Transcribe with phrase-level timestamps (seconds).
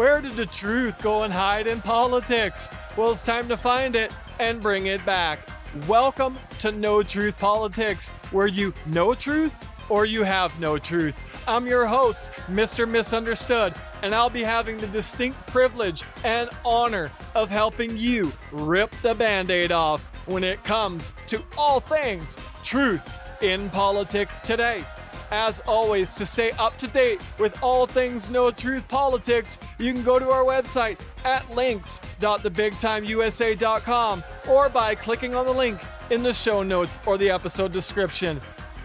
[0.00, 2.70] Where did the truth go and hide in politics?
[2.96, 5.40] Well, it's time to find it and bring it back.
[5.86, 9.54] Welcome to Know Truth Politics, where you know truth
[9.90, 11.20] or you have no truth.
[11.46, 12.88] I'm your host, Mr.
[12.88, 19.12] Misunderstood, and I'll be having the distinct privilege and honor of helping you rip the
[19.12, 24.82] band aid off when it comes to all things truth in politics today.
[25.30, 30.02] As always, to stay up to date with all things Know Truth Politics, you can
[30.02, 35.78] go to our website at links.thebigtimeusa.com or by clicking on the link
[36.10, 38.40] in the show notes or the episode description.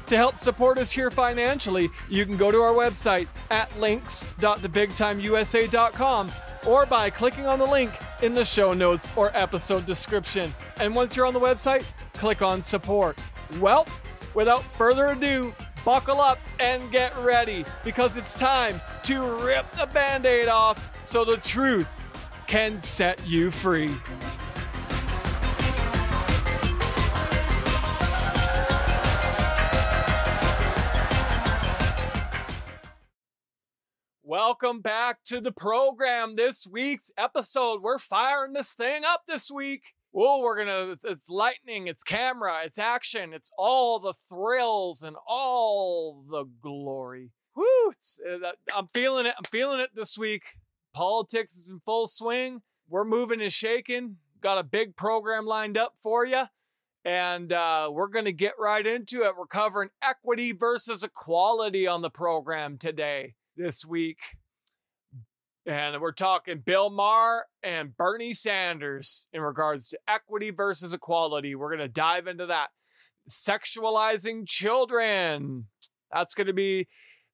[0.07, 6.31] To help support us here financially, you can go to our website at links.thebigtimeusa.com
[6.67, 10.53] or by clicking on the link in the show notes or episode description.
[10.79, 13.17] And once you're on the website, click on support.
[13.59, 13.87] Well,
[14.35, 15.51] without further ado,
[15.85, 21.23] buckle up and get ready because it's time to rip the band aid off so
[21.23, 21.87] the truth
[22.47, 23.91] can set you free.
[34.23, 36.35] Welcome back to the program.
[36.35, 39.94] This week's episode, we're firing this thing up this week.
[40.15, 45.17] Oh, we're gonna, it's, it's lightning, it's camera, it's action, it's all the thrills and
[45.27, 47.31] all the glory.
[47.55, 49.33] Woo, uh, I'm feeling it.
[49.37, 50.55] I'm feeling it this week.
[50.93, 52.61] Politics is in full swing.
[52.89, 54.17] We're moving and shaking.
[54.41, 56.43] Got a big program lined up for you.
[57.05, 59.33] And uh, we're going to get right into it.
[59.37, 64.19] We're covering equity versus equality on the program today this week.
[65.67, 71.55] And we're talking Bill Maher and Bernie Sanders in regards to equity versus equality.
[71.55, 72.69] We're going to dive into that.
[73.27, 75.65] Sexualizing children.
[76.13, 76.87] That's going to be,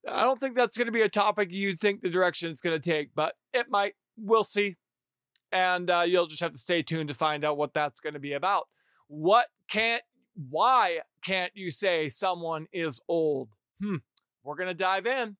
[0.07, 2.79] I don't think that's going to be a topic you'd think the direction it's going
[2.79, 3.95] to take, but it might.
[4.17, 4.77] We'll see.
[5.51, 8.19] And uh, you'll just have to stay tuned to find out what that's going to
[8.19, 8.69] be about.
[9.07, 10.03] What can't,
[10.49, 13.49] why can't you say someone is old?
[13.83, 13.97] Hmm.
[14.43, 15.35] We're going to dive in.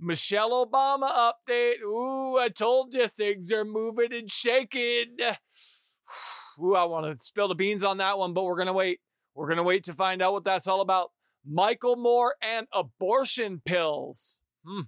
[0.00, 1.82] Michelle Obama update.
[1.82, 5.16] Ooh, I told you things are moving and shaking.
[6.62, 9.00] Ooh, I want to spill the beans on that one, but we're going to wait.
[9.34, 11.10] We're going to wait to find out what that's all about.
[11.46, 14.40] Michael Moore and abortion pills.
[14.66, 14.82] Hmm.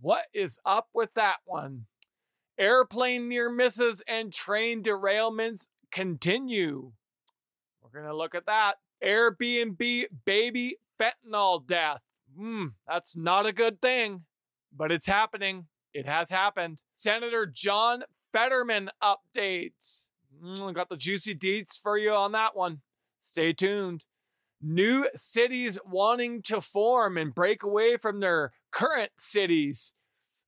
[0.00, 1.86] What is up with that one?
[2.58, 6.92] Airplane near misses and train derailments continue.
[7.80, 8.76] We're going to look at that.
[9.04, 12.00] Airbnb baby fentanyl death.
[12.36, 14.22] Hmm, that's not a good thing
[14.76, 15.66] but it's happening.
[15.94, 16.80] It has happened.
[16.94, 20.08] Senator John Fetterman updates.
[20.42, 22.80] Mm, got the juicy deets for you on that one.
[23.18, 24.04] Stay tuned.
[24.60, 29.92] New cities wanting to form and break away from their current cities.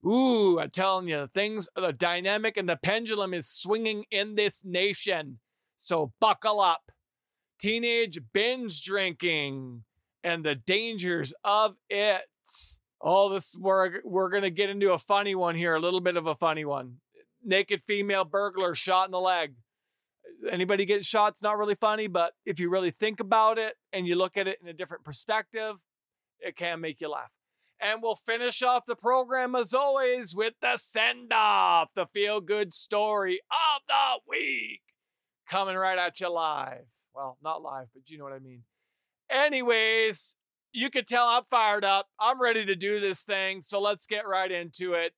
[0.07, 5.39] Ooh, I'm telling you, things, the dynamic and the pendulum is swinging in this nation.
[5.77, 6.91] So buckle up.
[7.59, 9.85] Teenage binge drinking
[10.23, 12.23] and the dangers of it.
[13.07, 16.27] Oh, this we're we're gonna get into a funny one here, a little bit of
[16.27, 16.97] a funny one.
[17.45, 19.55] Naked female burglar shot in the leg.
[20.51, 21.33] Anybody get shot?
[21.33, 24.49] It's not really funny, but if you really think about it and you look at
[24.49, 25.77] it in a different perspective,
[26.41, 27.35] it can make you laugh.
[27.79, 32.73] And we'll finish off the program as always with the send off, the feel good
[32.73, 34.81] story of the week.
[35.47, 36.87] Coming right at you live.
[37.15, 38.63] Well, not live, but you know what I mean.
[39.31, 40.37] Anyways,
[40.75, 42.09] you can tell I'm fired up.
[42.19, 43.63] I'm ready to do this thing.
[43.63, 45.13] So let's get right into it.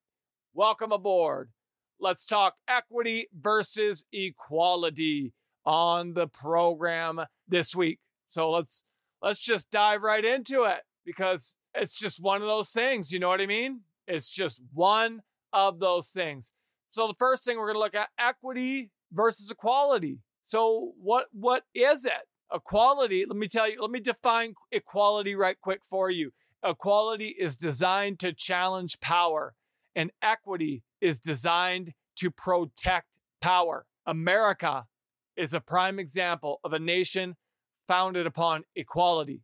[0.52, 1.50] Welcome aboard.
[1.98, 5.32] Let's talk equity versus equality
[5.64, 8.00] on the program this week.
[8.28, 8.84] So let's
[9.22, 13.28] let's just dive right into it because it's just one of those things, you know
[13.28, 13.80] what I mean?
[14.06, 15.22] It's just one
[15.54, 16.52] of those things.
[16.90, 20.18] So the first thing we're going to look at equity versus equality.
[20.42, 22.28] So what what is it?
[22.52, 26.30] Equality, let me tell you, let me define equality right quick for you.
[26.64, 29.54] Equality is designed to challenge power,
[29.94, 33.86] and equity is designed to protect power.
[34.06, 34.86] America
[35.36, 37.36] is a prime example of a nation
[37.86, 39.42] founded upon equality.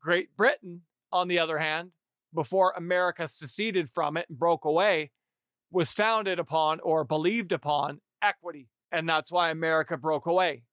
[0.00, 1.90] Great Britain, on the other hand,
[2.32, 5.10] before America seceded from it and broke away,
[5.70, 8.68] was founded upon or believed upon equity.
[8.90, 10.64] And that's why America broke away.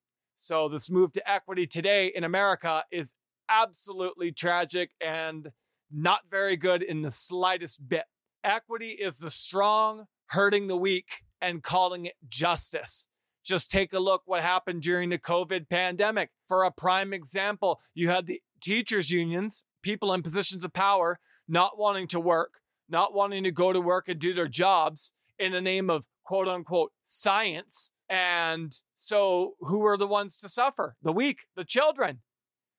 [0.43, 3.13] So, this move to equity today in America is
[3.47, 5.51] absolutely tragic and
[5.91, 8.05] not very good in the slightest bit.
[8.43, 13.07] Equity is the strong hurting the weak and calling it justice.
[13.43, 16.31] Just take a look what happened during the COVID pandemic.
[16.47, 21.77] For a prime example, you had the teachers unions, people in positions of power not
[21.77, 25.61] wanting to work, not wanting to go to work and do their jobs, in the
[25.61, 27.91] name of quote unquote science.
[28.11, 30.97] And so, who were the ones to suffer?
[31.01, 32.19] The weak, the children.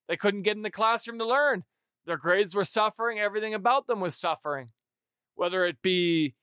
[0.07, 1.65] They couldn't get in the classroom to learn.
[2.05, 3.19] Their grades were suffering.
[3.19, 4.69] Everything about them was suffering.
[5.35, 6.35] Whether it be,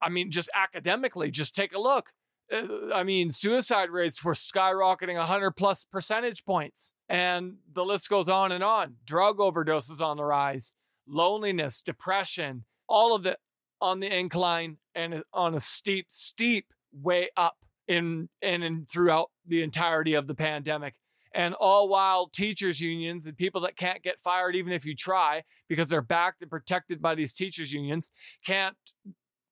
[0.00, 2.10] I mean, just academically, just take a look.
[2.52, 6.94] Uh, I mean, suicide rates were skyrocketing 100 plus percentage points.
[7.08, 8.98] And the list goes on and on.
[9.04, 10.74] Drug overdoses on the rise,
[11.08, 13.38] loneliness, depression, all of it
[13.80, 17.56] on the incline and on a steep, steep way up
[17.88, 20.94] in and in throughout the entirety of the pandemic.
[21.34, 25.42] And all while teachers' unions and people that can't get fired, even if you try,
[25.68, 28.12] because they're backed and protected by these teachers' unions,
[28.44, 28.76] can't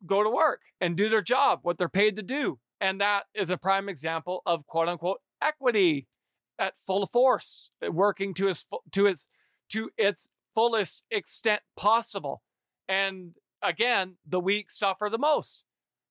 [0.04, 2.58] go to work and do their job, what they're paid to do.
[2.80, 6.06] And that is a prime example of quote unquote equity
[6.58, 9.28] at full force, uh, working to its to its
[9.70, 12.42] to its fullest extent possible.
[12.88, 15.65] And again, the weak suffer the most.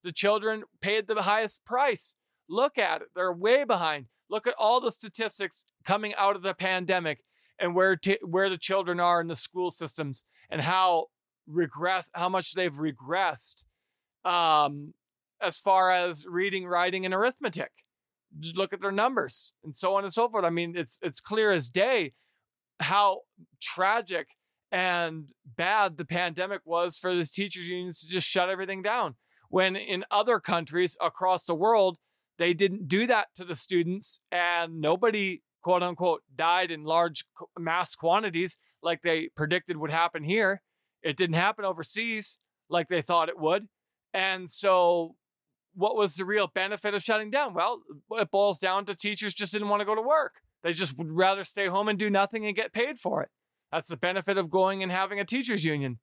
[0.06, 2.14] The children paid the highest price.
[2.48, 4.06] Look at it; they're way behind.
[4.30, 7.24] Look at all the statistics coming out of the pandemic
[7.60, 11.08] and where t- where the children are in the school systems and how
[11.48, 13.64] regress how much they've regressed
[14.24, 14.94] um,
[15.42, 17.72] as far as reading, writing, and arithmetic.
[18.40, 20.46] Just look at their numbers and so on and so forth.
[20.46, 22.14] I mean, it's it's clear as day
[22.80, 23.22] how
[23.60, 24.28] tragic
[24.72, 25.26] and
[25.58, 29.16] bad the pandemic was for the teachers unions to just shut everything down.
[29.56, 31.98] When in other countries across the world,
[32.38, 37.24] they didn't do that to the students and nobody quote unquote died in large
[37.58, 40.62] mass quantities like they predicted would happen here.
[41.02, 42.38] It didn't happen overseas
[42.70, 43.70] like they thought it would.
[44.14, 45.16] And so
[45.74, 47.54] what was the real benefit of shutting down?
[47.54, 47.80] Well,
[48.12, 50.42] it boils down to teachers just didn't want to go to work.
[50.64, 53.30] They just would rather stay home and do nothing and get paid for it.
[53.72, 56.00] That's the benefit of going and having a teachers union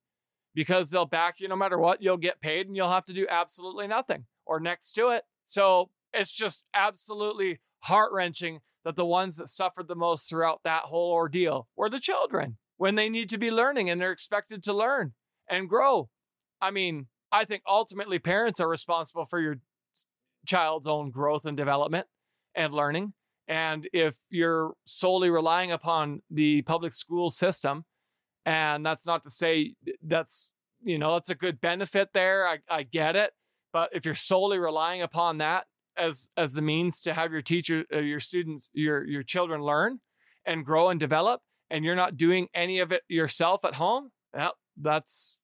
[0.54, 2.02] because they'll back you no matter what.
[2.02, 5.24] You'll get paid and you'll have to do absolutely nothing or next to it.
[5.44, 10.84] So it's just absolutely heart wrenching that the ones that suffered the most throughout that
[10.84, 14.72] whole ordeal were the children when they need to be learning and they're expected to
[14.72, 15.12] learn
[15.48, 16.08] and grow.
[16.60, 19.56] I mean, I think ultimately parents are responsible for your
[20.46, 22.06] child's own growth and development
[22.54, 23.14] and learning.
[23.48, 27.84] And if you're solely relying upon the public school system,
[28.44, 30.52] and that's not to say that's,
[30.82, 32.46] you know, that's a good benefit there.
[32.46, 33.32] I, I get it.
[33.72, 35.66] But if you're solely relying upon that
[35.96, 40.00] as as the means to have your teacher, uh, your students, your your children learn
[40.44, 41.40] and grow and develop,
[41.70, 44.10] and you're not doing any of it yourself at home,
[44.76, 45.38] that's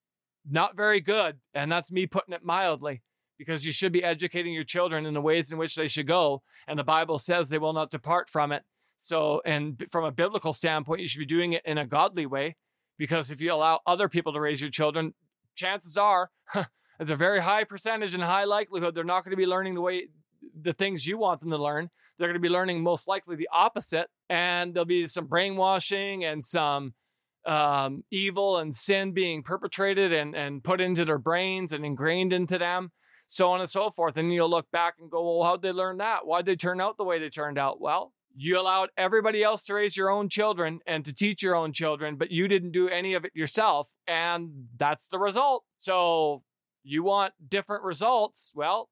[0.49, 1.37] not very good.
[1.55, 3.03] And that's me putting it mildly
[3.39, 6.43] because you should be educating your children in the ways in which they should go.
[6.67, 8.65] And the Bible says they will not depart from it.
[8.97, 12.57] So, and from a biblical standpoint, you should be doing it in a godly way
[12.99, 15.15] because if you allow other people to raise your children,
[15.55, 16.31] chances are
[17.01, 19.81] it's a very high percentage and high likelihood they're not going to be learning the
[19.81, 20.09] way
[20.61, 21.91] the things you want them to learn.
[22.19, 24.09] They're going to be learning most likely the opposite.
[24.29, 26.95] And there'll be some brainwashing and some
[27.47, 32.59] um, evil and sin being perpetrated and, and put into their brains and ingrained into
[32.59, 32.93] them,
[33.27, 34.17] so on and so forth.
[34.17, 36.27] And you'll look back and go, well, how'd they learn that?
[36.27, 37.81] Why'd they turn out the way they turned out?
[37.81, 41.73] Well, you allowed everybody else to raise your own children and to teach your own
[41.73, 43.95] children, but you didn't do any of it yourself.
[44.07, 45.65] And that's the result.
[45.77, 46.45] So
[46.85, 48.53] you want different results?
[48.55, 48.91] Well,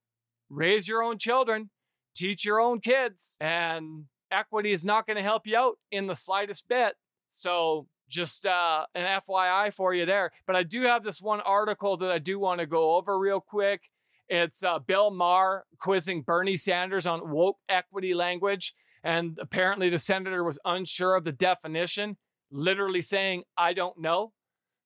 [0.50, 1.71] raise your own children,
[2.12, 6.16] teach your own kids, and equity is not going to help you out in the
[6.16, 6.94] slightest bit.
[7.28, 10.32] So just uh, an FYI for you there.
[10.49, 13.40] But I do have this one article that I do want to go over real
[13.40, 13.82] quick.
[14.28, 18.75] It's uh, Bill Maher quizzing Bernie Sanders on woke equity language.
[19.06, 22.16] And apparently the senator was unsure of the definition,
[22.50, 24.32] literally saying, I don't know.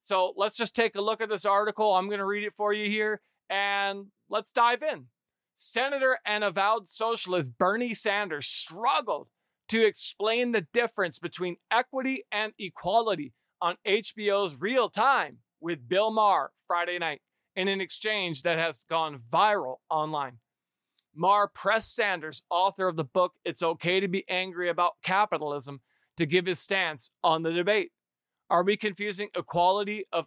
[0.02, 1.94] So let's just take a look at this article.
[1.94, 5.06] I'm going to read it for you here and let's dive in.
[5.54, 9.28] Senator and avowed socialist Bernie Sanders struggled
[9.70, 16.50] to explain the difference between equity and equality on HBO's Real Time with Bill Maher
[16.66, 17.22] Friday night
[17.56, 20.40] in an exchange that has gone viral online.
[21.14, 25.81] Maher pressed Sanders, author of the book It's Okay to Be Angry About Capitalism,
[26.17, 27.90] to give his stance on the debate.
[28.49, 30.26] Are we confusing equality of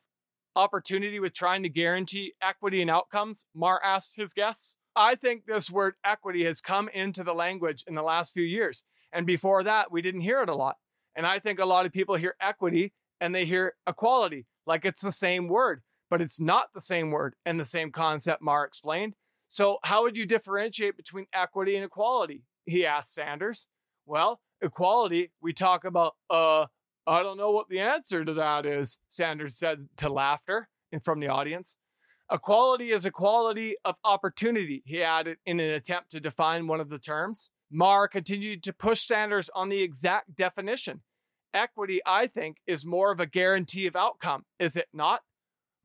[0.55, 3.45] opportunity with trying to guarantee equity and outcomes?
[3.55, 4.75] Maher asked his guests.
[4.95, 8.83] I think this word equity has come into the language in the last few years.
[9.11, 10.77] And before that, we didn't hear it a lot.
[11.15, 15.01] And I think a lot of people hear equity and they hear equality like it's
[15.01, 19.15] the same word, but it's not the same word and the same concept Maher explained.
[19.53, 22.41] So, how would you differentiate between equity and equality?
[22.65, 23.67] He asked Sanders.
[24.07, 26.65] Well, equality, we talk about, uh,
[27.05, 31.19] I don't know what the answer to that is, Sanders said to laughter and from
[31.19, 31.77] the audience.
[32.31, 36.97] Equality is equality of opportunity, he added in an attempt to define one of the
[36.97, 37.51] terms.
[37.69, 41.01] Maher continued to push Sanders on the exact definition.
[41.53, 45.21] Equity, I think, is more of a guarantee of outcome, is it not?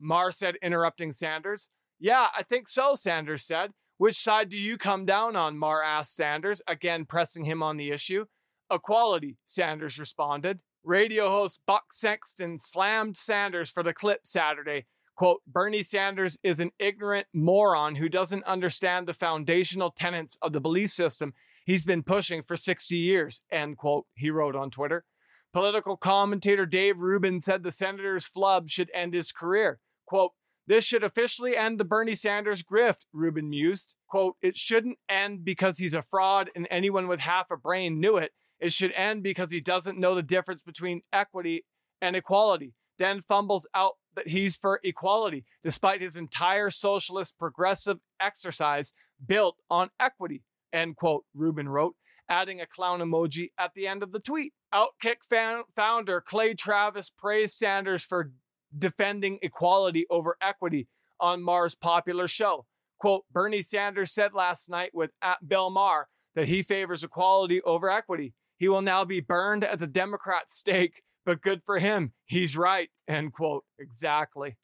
[0.00, 1.68] Maher said, interrupting Sanders.
[2.00, 3.72] Yeah, I think so, Sanders said.
[3.96, 5.58] Which side do you come down on?
[5.58, 8.26] Maher asked Sanders, again pressing him on the issue.
[8.70, 10.60] Equality, Sanders responded.
[10.84, 14.86] Radio host Buck Sexton slammed Sanders for the clip Saturday.
[15.16, 20.60] Quote, Bernie Sanders is an ignorant moron who doesn't understand the foundational tenets of the
[20.60, 21.34] belief system
[21.68, 25.04] he's been pushing for 60 years, end quote, he wrote on Twitter.
[25.52, 29.80] Political commentator Dave Rubin said the senator's flub should end his career.
[30.06, 30.32] Quote,
[30.68, 33.96] this should officially end the Bernie Sanders grift, Rubin mused.
[34.06, 38.18] Quote, it shouldn't end because he's a fraud and anyone with half a brain knew
[38.18, 38.32] it.
[38.60, 41.64] It should end because he doesn't know the difference between equity
[42.02, 48.92] and equality, then fumbles out that he's for equality, despite his entire socialist progressive exercise
[49.24, 51.94] built on equity, end quote, Rubin wrote,
[52.28, 54.52] adding a clown emoji at the end of the tweet.
[54.74, 58.32] Outkick fan- founder Clay Travis praised Sanders for
[58.76, 60.88] defending equality over equity
[61.20, 62.66] on Maher's popular show.
[62.98, 67.90] Quote, Bernie Sanders said last night with at Bill Maher that he favors equality over
[67.90, 68.34] equity.
[68.56, 72.12] He will now be burned at the Democrat stake, but good for him.
[72.26, 72.90] He's right.
[73.06, 73.64] End quote.
[73.78, 74.56] Exactly.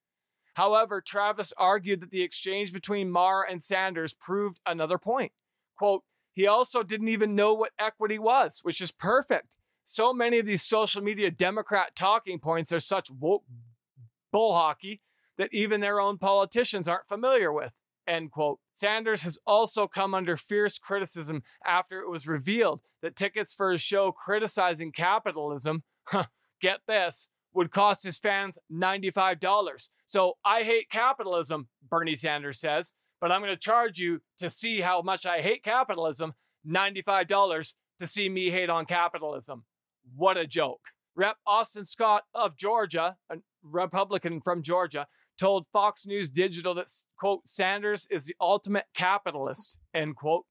[0.54, 5.32] However, Travis argued that the exchange between Maher and Sanders proved another point.
[5.76, 9.56] Quote, he also didn't even know what equity was, which is perfect.
[9.84, 13.44] So many of these social media Democrat talking points are such woke
[14.34, 15.00] bull hockey
[15.38, 17.70] that even their own politicians aren't familiar with.
[18.06, 18.58] End quote.
[18.72, 23.80] Sanders has also come under fierce criticism after it was revealed that tickets for his
[23.80, 25.84] show criticizing capitalism,
[26.60, 29.88] get this, would cost his fans $95.
[30.04, 34.80] So I hate capitalism, Bernie Sanders says, but I'm going to charge you to see
[34.80, 36.34] how much I hate capitalism
[36.68, 39.64] $95 to see me hate on capitalism.
[40.16, 40.80] What a joke.
[41.14, 41.36] Rep.
[41.46, 45.06] Austin Scott of Georgia, a Republican from Georgia,
[45.38, 46.86] told Fox News Digital that,
[47.18, 50.44] quote, Sanders is the ultimate capitalist, end quote.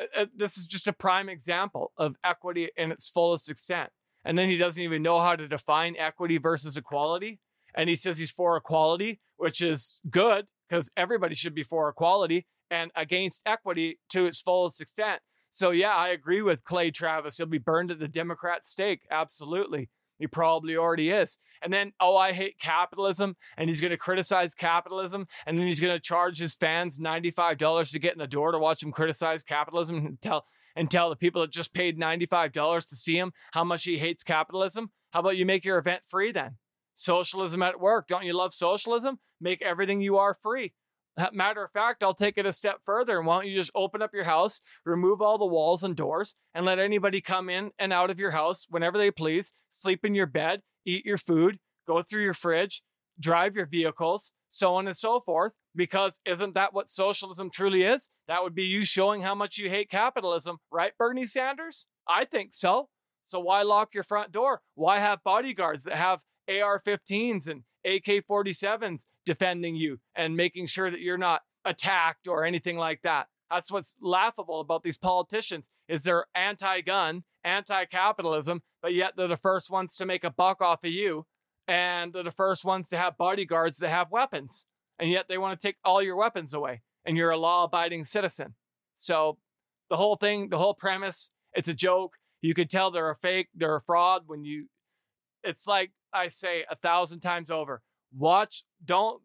[0.00, 3.90] Uh, uh, this is just a prime example of equity in its fullest extent.
[4.24, 7.40] And then he doesn't even know how to define equity versus equality.
[7.74, 12.46] And he says he's for equality, which is good because everybody should be for equality
[12.70, 15.22] and against equity to its fullest extent.
[15.50, 17.38] So, yeah, I agree with Clay Travis.
[17.38, 19.02] He'll be burned at the Democrat stake.
[19.10, 19.88] Absolutely.
[20.18, 21.38] He probably already is.
[21.62, 23.36] And then, oh, I hate capitalism.
[23.56, 25.26] And he's going to criticize capitalism.
[25.46, 28.58] And then he's going to charge his fans $95 to get in the door to
[28.58, 32.96] watch him criticize capitalism and tell, and tell the people that just paid $95 to
[32.96, 34.90] see him how much he hates capitalism.
[35.12, 36.56] How about you make your event free then?
[36.94, 38.08] Socialism at work.
[38.08, 39.20] Don't you love socialism?
[39.40, 40.74] Make everything you are free.
[41.32, 43.18] Matter of fact, I'll take it a step further.
[43.18, 46.34] And Why don't you just open up your house, remove all the walls and doors,
[46.54, 50.14] and let anybody come in and out of your house whenever they please, sleep in
[50.14, 52.82] your bed, eat your food, go through your fridge,
[53.18, 55.52] drive your vehicles, so on and so forth.
[55.74, 58.10] Because isn't that what socialism truly is?
[58.26, 61.86] That would be you showing how much you hate capitalism, right, Bernie Sanders?
[62.08, 62.88] I think so.
[63.24, 64.62] So why lock your front door?
[64.74, 67.62] Why have bodyguards that have AR 15s and
[67.96, 73.28] AK 47s defending you and making sure that you're not attacked or anything like that.
[73.50, 79.70] That's what's laughable about these politicians is they're anti-gun, anti-capitalism, but yet they're the first
[79.70, 81.26] ones to make a buck off of you
[81.66, 84.66] and they're the first ones to have bodyguards that have weapons.
[84.98, 88.54] And yet they want to take all your weapons away and you're a law-abiding citizen.
[88.94, 89.38] So
[89.88, 92.14] the whole thing, the whole premise, it's a joke.
[92.42, 94.66] You could tell they're a fake, they're a fraud when you
[95.44, 97.82] it's like I say a thousand times over
[98.16, 99.22] watch, don't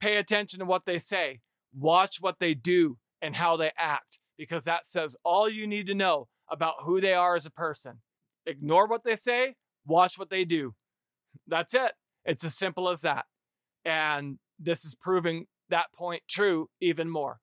[0.00, 1.40] pay attention to what they say.
[1.78, 5.94] Watch what they do and how they act because that says all you need to
[5.94, 8.00] know about who they are as a person.
[8.46, 9.56] Ignore what they say,
[9.86, 10.74] watch what they do.
[11.46, 11.92] That's it.
[12.24, 13.26] It's as simple as that.
[13.84, 17.40] And this is proving that point true even more.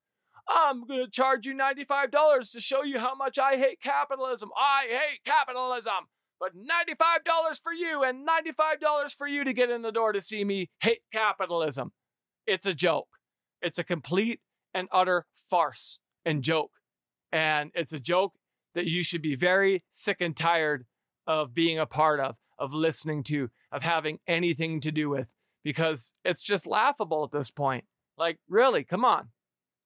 [0.48, 4.51] I'm going to charge you $95 to show you how much I hate capitalism.
[4.55, 6.08] I hate capitalism
[6.39, 10.44] but $95 for you and $95 for you to get in the door to see
[10.44, 11.92] me hate capitalism.
[12.46, 13.08] It's a joke.
[13.62, 14.39] It's a complete
[14.74, 16.72] and utter farce and joke.
[17.32, 18.34] And it's a joke
[18.75, 20.86] that you should be very sick and tired
[21.25, 26.13] of being a part of, of listening to, of having anything to do with, because
[26.24, 27.86] it's just laughable at this point.
[28.18, 29.30] Like, really, come on.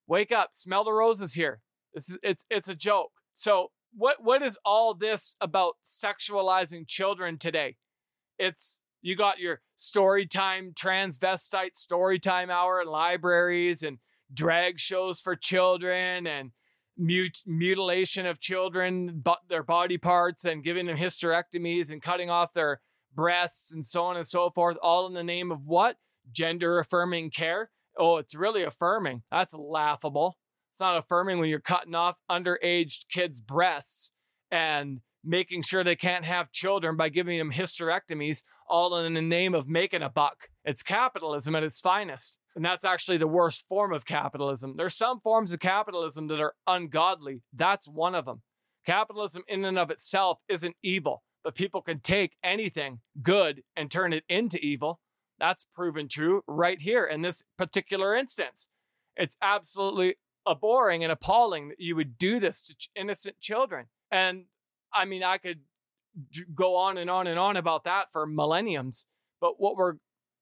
[0.08, 1.62] Wake up, smell the roses here.
[1.94, 3.12] It's, it's, it's a joke.
[3.34, 7.78] So what what is all this about sexualizing children today?
[8.38, 14.00] It's You got your story time, transvestite story time hour in libraries and
[14.34, 16.52] drag shows for children and
[16.98, 22.54] mut- mutilation of children, but their body parts and giving them hysterectomies and cutting off
[22.54, 22.82] their
[23.16, 25.98] breasts and so on and so forth, all in the name of what?
[26.32, 27.72] Gender affirming care.
[27.98, 29.24] Oh, it's really affirming.
[29.32, 30.38] That's laughable.
[30.80, 34.12] It's not affirming when you're cutting off underage kids' breasts
[34.50, 39.54] and making sure they can't have children by giving them hysterectomies, all in the name
[39.54, 40.48] of making a buck.
[40.64, 42.40] It's capitalism at its finest.
[42.56, 44.76] And that's actually the worst form of capitalism.
[44.78, 47.42] There's some forms of capitalism that are ungodly.
[47.52, 48.42] That's one of them.
[48.86, 54.14] Capitalism, in and of itself, isn't evil, but people can take anything good and turn
[54.14, 55.02] it into evil.
[55.40, 58.70] That's proven true right here in this particular instance.
[59.18, 60.16] It's absolutely
[60.50, 63.88] abhorring and appalling that you would do this to innocent children.
[64.12, 64.46] And
[64.94, 65.60] I mean, I could
[66.56, 69.06] go on and on and on about that for millenniums.
[69.40, 69.96] But what we're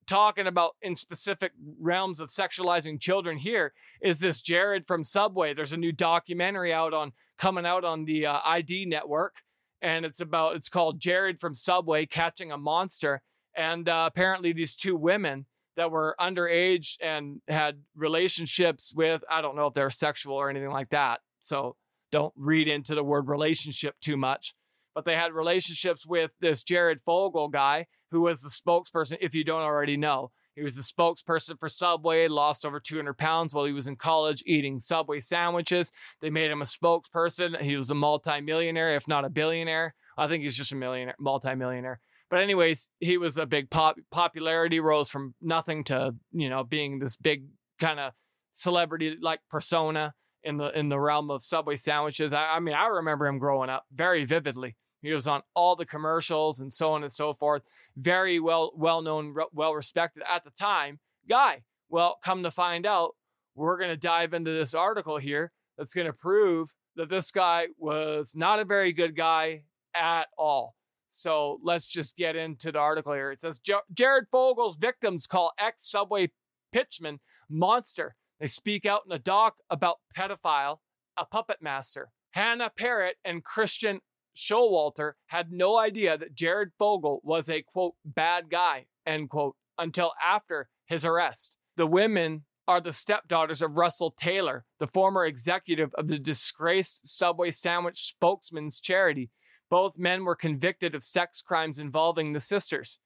[0.07, 5.53] talking about in specific realms of sexualizing children here is this Jared from Subway.
[5.53, 9.35] There's a new documentary out on coming out on the uh, ID network,
[9.81, 13.21] and it's about it's called Jared from Subway catching a monster.
[13.55, 15.45] And uh, apparently, these two women
[15.77, 20.71] that were underage and had relationships with I don't know if they're sexual or anything
[20.71, 21.21] like that.
[21.39, 21.77] So
[22.11, 24.53] don't read into the word relationship too much.
[24.93, 29.43] But they had relationships with this Jared Fogle guy who was the spokesperson, if you
[29.43, 30.31] don't already know.
[30.55, 34.41] He was the spokesperson for Subway, lost over 200 pounds while he was in college
[34.47, 35.91] eating Subway sandwiches.
[36.19, 37.61] They made him a spokesperson.
[37.61, 39.93] He was a multimillionaire, if not a billionaire.
[40.17, 41.99] I think he's just a millionaire, multimillionaire.
[42.29, 46.99] But anyways, he was a big pop popularity, rose from nothing to, you know, being
[46.99, 47.45] this big
[47.79, 48.13] kind of
[48.51, 52.33] celebrity like persona in the in the realm of Subway sandwiches.
[52.33, 54.75] I, I mean, I remember him growing up very vividly.
[55.01, 57.61] He was on all the commercials and so on and so forth.
[57.95, 61.63] Very well, well known, well respected at the time guy.
[61.89, 63.11] Well, come to find out,
[63.55, 67.67] we're going to dive into this article here that's going to prove that this guy
[67.77, 69.63] was not a very good guy
[69.95, 70.75] at all.
[71.17, 73.31] So let's just get into the article here.
[73.31, 76.31] It says Jared Fogle's victims call ex Subway
[76.73, 78.15] pitchman monster.
[78.39, 80.77] They speak out in a doc about pedophile,
[81.17, 82.11] a puppet master.
[82.31, 84.01] Hannah Parrott and Christian
[84.35, 90.11] Showalter had no idea that Jared Fogle was a quote bad guy end quote until
[90.23, 91.57] after his arrest.
[91.77, 97.49] The women are the stepdaughters of Russell Taylor, the former executive of the disgraced Subway
[97.51, 99.31] sandwich spokesman's charity.
[99.69, 102.99] Both men were convicted of sex crimes involving the sisters.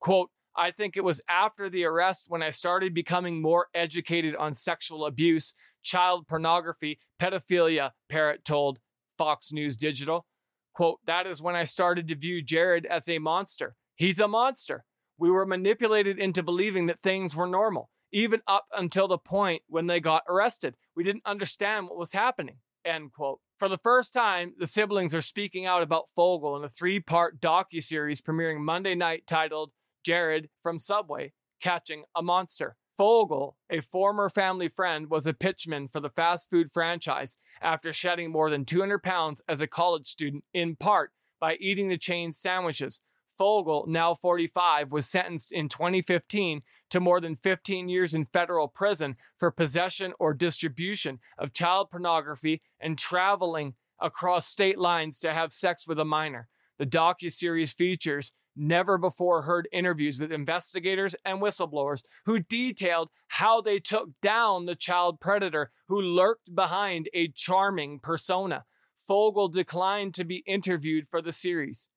[0.00, 4.54] Quote, I think it was after the arrest when I started becoming more educated on
[4.54, 8.80] sexual abuse, child pornography, pedophilia, Parrott told
[9.16, 10.26] Fox News Digital.
[10.74, 13.76] Quote, that is when I started to view Jared as a monster.
[13.94, 14.84] He's a monster.
[15.16, 19.86] We were manipulated into believing that things were normal, even up until the point when
[19.86, 20.74] they got arrested.
[20.94, 22.58] We didn't understand what was happening.
[22.84, 23.40] End quote.
[23.58, 28.20] For the first time, the siblings are speaking out about Fogle in a three-part docu-series
[28.20, 29.72] premiering Monday night titled
[30.04, 32.76] Jared from Subway Catching a Monster.
[32.96, 38.32] Fogle, a former family friend, was a pitchman for the fast food franchise after shedding
[38.32, 43.00] more than 200 pounds as a college student, in part by eating the chain's sandwiches.
[43.38, 49.16] Fogle, now 45, was sentenced in 2015 to more than 15 years in federal prison
[49.38, 55.86] for possession or distribution of child pornography and traveling across state lines to have sex
[55.86, 56.48] with a minor.
[56.78, 63.78] The docu-series features never before heard interviews with investigators and whistleblowers who detailed how they
[63.78, 68.64] took down the child predator who lurked behind a charming persona.
[68.96, 71.88] Fogle declined to be interviewed for the series.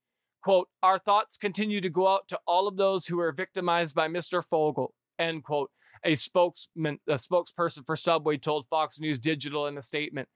[0.43, 4.07] Quote, our thoughts continue to go out to all of those who were victimized by
[4.07, 4.43] Mr.
[4.43, 5.69] Fogle, end quote.
[6.03, 10.29] A spokesman, a spokesperson for Subway told Fox News Digital in a statement.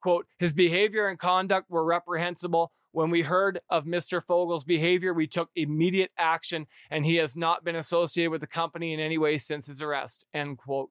[0.00, 4.22] Quote, his behavior and conduct were reprehensible, when we heard of Mr.
[4.22, 8.92] Fogle's behavior, we took immediate action, and he has not been associated with the company
[8.92, 10.26] in any way since his arrest.
[10.32, 10.90] End quote.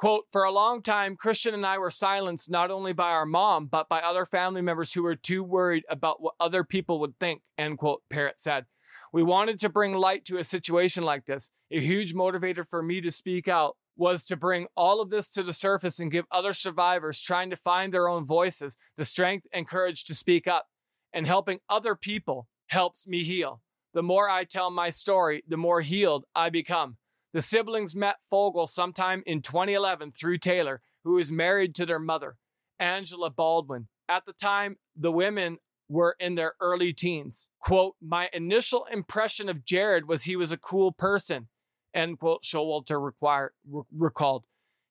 [0.00, 3.66] Quote, for a long time, Christian and I were silenced not only by our mom,
[3.66, 7.42] but by other family members who were too worried about what other people would think,
[7.58, 8.64] end quote, Parrott said.
[9.12, 11.50] We wanted to bring light to a situation like this.
[11.70, 15.42] A huge motivator for me to speak out was to bring all of this to
[15.42, 19.68] the surface and give other survivors trying to find their own voices the strength and
[19.68, 20.68] courage to speak up
[21.12, 23.60] and helping other people helps me heal.
[23.92, 26.96] The more I tell my story, the more healed I become.
[27.32, 32.36] The siblings met Fogle sometime in 2011 through Taylor, who is married to their mother,
[32.78, 33.86] Angela Baldwin.
[34.08, 37.48] At the time, the women were in their early teens.
[37.60, 41.48] Quote, my initial impression of Jared was he was a cool person,
[41.94, 44.44] end quote, Showalter re- recalled.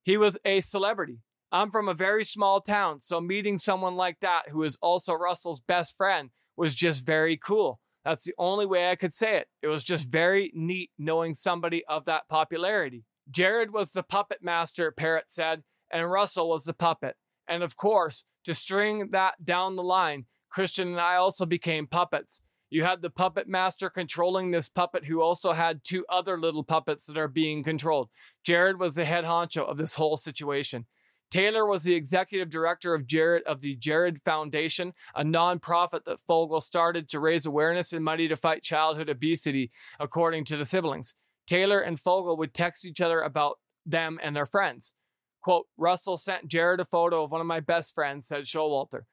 [0.04, 1.20] He was a celebrity.
[1.52, 5.60] I'm from a very small town, so meeting someone like that who is also Russell's
[5.60, 7.80] best friend was just very cool.
[8.10, 9.50] That's the only way I could say it.
[9.62, 13.04] It was just very neat knowing somebody of that popularity.
[13.30, 17.18] Jared was the puppet master, Parrott said, and Russell was the puppet.
[17.48, 22.42] And of course, to string that down the line, Christian and I also became puppets.
[22.72, 27.06] You had the puppet master controlling this puppet who also had two other little puppets
[27.06, 28.10] that are being controlled.
[28.44, 30.88] Jared was the head honcho of this whole situation.
[31.32, 36.62] Taylor was the executive director of Jared of the Jared Foundation, a nonprofit that Fogle
[36.62, 41.14] started to raise awareness and money to fight childhood obesity, according to the siblings.
[41.46, 44.94] Taylor and Fogle would text each other about them and their friends.
[45.42, 49.04] Quote, Russell sent Jared a photo of one of my best friends, said Showalter.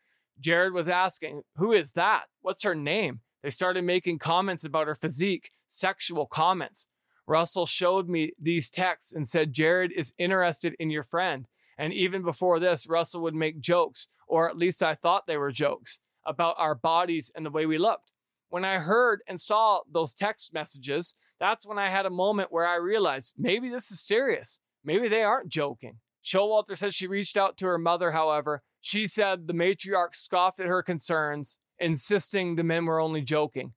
[0.40, 2.24] Jared was asking, Who is that?
[2.40, 3.20] What's her name?
[3.42, 6.86] They started making comments about her physique, sexual comments.
[7.26, 11.46] Russell showed me these texts and said, Jared is interested in your friend.
[11.78, 15.52] And even before this, Russell would make jokes, or at least I thought they were
[15.52, 18.12] jokes, about our bodies and the way we looked.
[18.48, 22.66] When I heard and saw those text messages, that's when I had a moment where
[22.66, 24.60] I realized maybe this is serious.
[24.84, 25.98] Maybe they aren't joking.
[26.24, 28.62] Showalter says she reached out to her mother, however.
[28.80, 33.74] She said the matriarch scoffed at her concerns, insisting the men were only joking.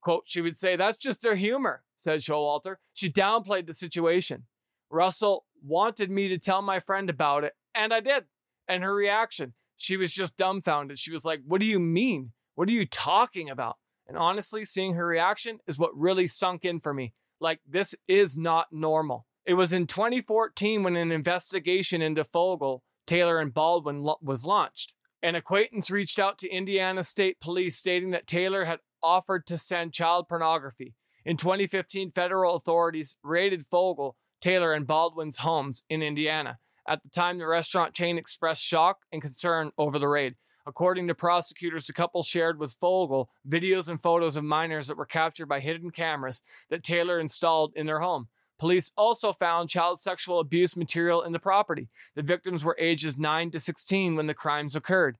[0.00, 2.76] Quote, she would say, That's just their humor, said Showalter.
[2.92, 4.46] She downplayed the situation.
[4.90, 8.24] Russell wanted me to tell my friend about it, and I did.
[8.68, 10.98] And her reaction, she was just dumbfounded.
[10.98, 12.32] She was like, What do you mean?
[12.54, 13.76] What are you talking about?
[14.06, 17.14] And honestly, seeing her reaction is what really sunk in for me.
[17.40, 19.26] Like, this is not normal.
[19.44, 24.94] It was in 2014 when an investigation into Fogle, Taylor, and Baldwin lo- was launched.
[25.22, 29.92] An acquaintance reached out to Indiana State Police stating that Taylor had offered to send
[29.92, 30.94] child pornography.
[31.24, 36.58] In 2015, federal authorities raided Fogle Taylor and Baldwin's homes in Indiana.
[36.86, 40.34] At the time, the restaurant chain expressed shock and concern over the raid.
[40.66, 45.06] According to prosecutors, the couple shared with Fogle videos and photos of minors that were
[45.06, 48.28] captured by hidden cameras that Taylor installed in their home.
[48.58, 51.88] Police also found child sexual abuse material in the property.
[52.14, 55.18] The victims were ages 9 to 16 when the crimes occurred.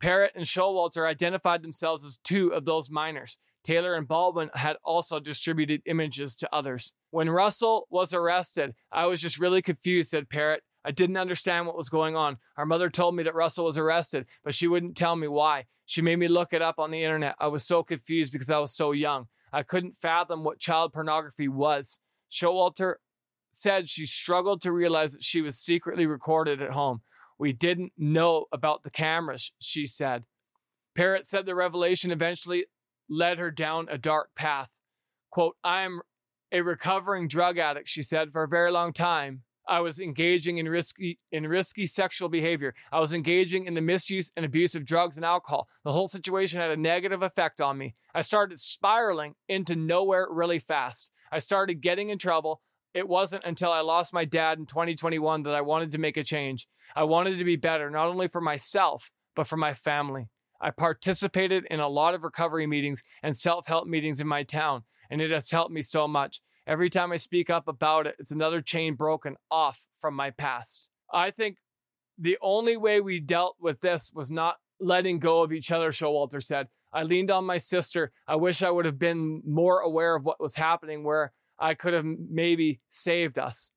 [0.00, 3.38] Parrott and Showalter identified themselves as two of those minors.
[3.64, 6.92] Taylor and Baldwin had also distributed images to others.
[7.10, 10.62] When Russell was arrested, I was just really confused, said Parrott.
[10.84, 12.36] I didn't understand what was going on.
[12.58, 15.64] Our mother told me that Russell was arrested, but she wouldn't tell me why.
[15.86, 17.36] She made me look it up on the internet.
[17.40, 19.28] I was so confused because I was so young.
[19.50, 22.00] I couldn't fathom what child pornography was.
[22.30, 22.96] Showalter
[23.50, 27.00] said she struggled to realize that she was secretly recorded at home.
[27.38, 30.24] We didn't know about the cameras, she said.
[30.94, 32.66] Parrott said the revelation eventually
[33.08, 34.68] led her down a dark path.
[35.30, 36.00] Quote, I'm
[36.52, 39.42] a recovering drug addict, she said, for a very long time.
[39.66, 42.74] I was engaging in risky in risky sexual behavior.
[42.92, 45.68] I was engaging in the misuse and abuse of drugs and alcohol.
[45.84, 47.94] The whole situation had a negative effect on me.
[48.14, 51.12] I started spiraling into nowhere really fast.
[51.32, 52.60] I started getting in trouble.
[52.92, 56.22] It wasn't until I lost my dad in 2021 that I wanted to make a
[56.22, 56.68] change.
[56.94, 60.28] I wanted to be better, not only for myself, but for my family.
[60.60, 64.84] I participated in a lot of recovery meetings and self help meetings in my town,
[65.10, 66.40] and it has helped me so much.
[66.66, 70.88] Every time I speak up about it, it's another chain broken off from my past.
[71.12, 71.58] I think
[72.18, 76.42] the only way we dealt with this was not letting go of each other, Showalter
[76.42, 76.68] said.
[76.92, 78.12] I leaned on my sister.
[78.26, 81.92] I wish I would have been more aware of what was happening, where I could
[81.92, 83.72] have maybe saved us.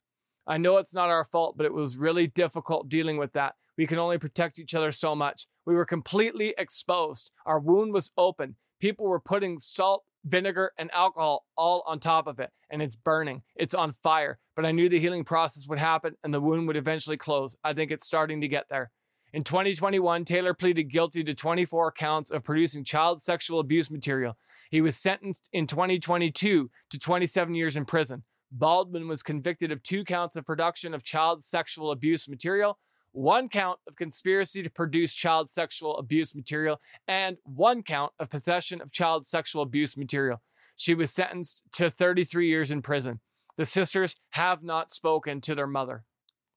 [0.45, 3.55] I know it's not our fault, but it was really difficult dealing with that.
[3.77, 5.47] We can only protect each other so much.
[5.67, 7.33] We were completely exposed.
[7.45, 8.55] Our wound was open.
[8.79, 13.43] People were putting salt vinegar, and alcohol all on top of it, and it's burning.
[13.53, 14.39] It's on fire.
[14.55, 17.57] But I knew the healing process would happen and the wound would eventually close.
[17.65, 18.91] I think it's starting to get there.
[19.33, 24.37] In 2021, Taylor pleaded guilty to 24 counts of producing child sexual abuse material.
[24.71, 28.23] He was sentenced in 2022 to 27 years in prison.
[28.51, 32.79] Baldwin was convicted of two counts of production of child sexual abuse material
[33.17, 38.79] one count of conspiracy to produce child sexual abuse material, and one count of possession
[38.79, 40.39] of child sexual abuse material.
[40.75, 43.21] She was sentenced to 33 years in prison.
[43.57, 46.03] The sisters have not spoken to their mother.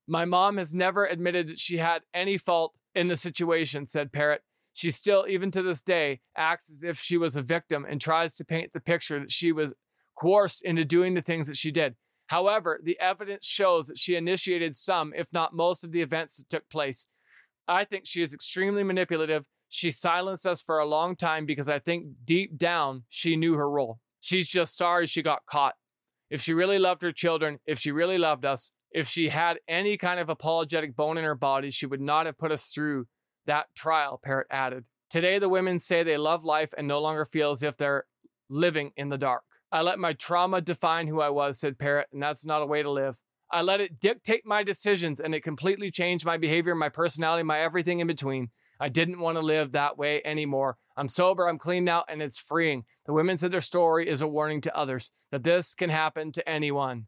[0.07, 4.42] My mom has never admitted that she had any fault in the situation, said Parrott.
[4.75, 8.35] She still, even to this day, acts as if she was a victim and tries
[8.35, 9.73] to paint the picture that she was
[10.14, 11.96] coerced into doing the things that she did.
[12.30, 16.48] However, the evidence shows that she initiated some, if not most, of the events that
[16.48, 17.08] took place.
[17.66, 19.46] I think she is extremely manipulative.
[19.68, 23.68] She silenced us for a long time because I think deep down she knew her
[23.68, 23.98] role.
[24.20, 25.74] She's just sorry she got caught.
[26.30, 29.96] If she really loved her children, if she really loved us, if she had any
[29.96, 33.08] kind of apologetic bone in her body, she would not have put us through
[33.46, 34.84] that trial, Parrott added.
[35.10, 38.04] Today, the women say they love life and no longer feel as if they're
[38.48, 39.42] living in the dark.
[39.72, 42.83] I let my trauma define who I was, said Parrott, and that's not a way
[42.83, 43.20] to live.
[43.52, 47.61] I let it dictate my decisions, and it completely changed my behavior, my personality, my
[47.61, 48.50] everything in between.
[48.80, 50.76] I didn't want to live that way anymore.
[50.96, 52.85] I'm sober, I'm clean now, and it's freeing.
[53.06, 56.48] The women said their story is a warning to others that this can happen to
[56.48, 57.06] anyone.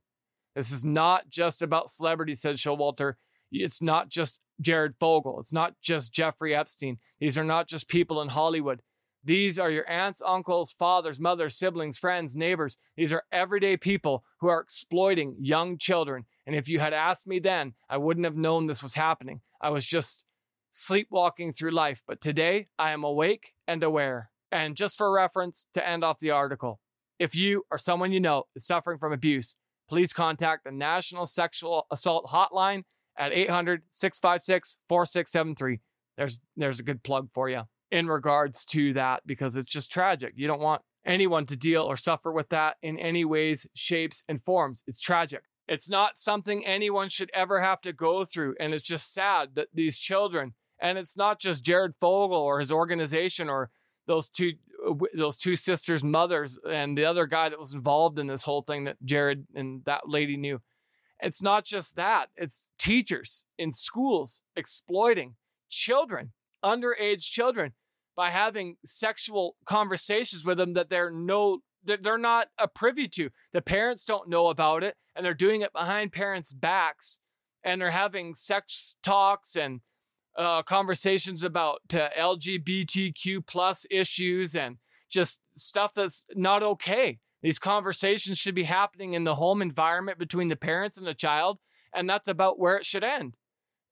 [0.54, 3.14] This is not just about celebrities, said Showalter.
[3.50, 5.40] It's not just Jared Fogle.
[5.40, 6.98] It's not just Jeffrey Epstein.
[7.20, 8.82] These are not just people in Hollywood.
[9.24, 12.76] These are your aunts, uncles, fathers, mothers, siblings, friends, neighbors.
[12.96, 16.24] These are everyday people who are exploiting young children.
[16.44, 19.40] And if you had asked me then, I wouldn't have known this was happening.
[19.60, 20.24] I was just
[20.70, 22.02] sleepwalking through life.
[22.06, 24.30] But today, I am awake and aware.
[24.50, 26.80] And just for reference to end off the article,
[27.20, 29.54] if you or someone you know is suffering from abuse,
[29.88, 32.82] please contact the National Sexual Assault Hotline
[33.16, 35.80] at 800 656 4673.
[36.16, 40.32] There's there's a good plug for you in regards to that because it's just tragic.
[40.34, 44.42] You don't want anyone to deal or suffer with that in any ways, shapes, and
[44.42, 44.82] forms.
[44.86, 45.42] It's tragic.
[45.68, 48.54] It's not something anyone should ever have to go through.
[48.58, 52.72] And it's just sad that these children, and it's not just Jared Fogle or his
[52.72, 53.70] organization or
[54.06, 54.52] those two
[54.88, 58.62] uh, those two sisters' mothers and the other guy that was involved in this whole
[58.62, 60.60] thing that Jared and that lady knew.
[61.20, 65.36] It's not just that, it's teachers in schools exploiting
[65.68, 66.32] children,
[66.64, 67.74] underage children,
[68.16, 73.30] by having sexual conversations with them that they're no that they're not a privy to.
[73.52, 77.18] The parents don't know about it, and they're doing it behind parents' backs,
[77.64, 79.80] and they're having sex talks and
[80.38, 84.78] uh, conversations about uh, LGBTQ plus issues and
[85.10, 87.18] just stuff that's not okay.
[87.42, 91.58] These conversations should be happening in the home environment between the parents and the child,
[91.94, 93.34] and that's about where it should end.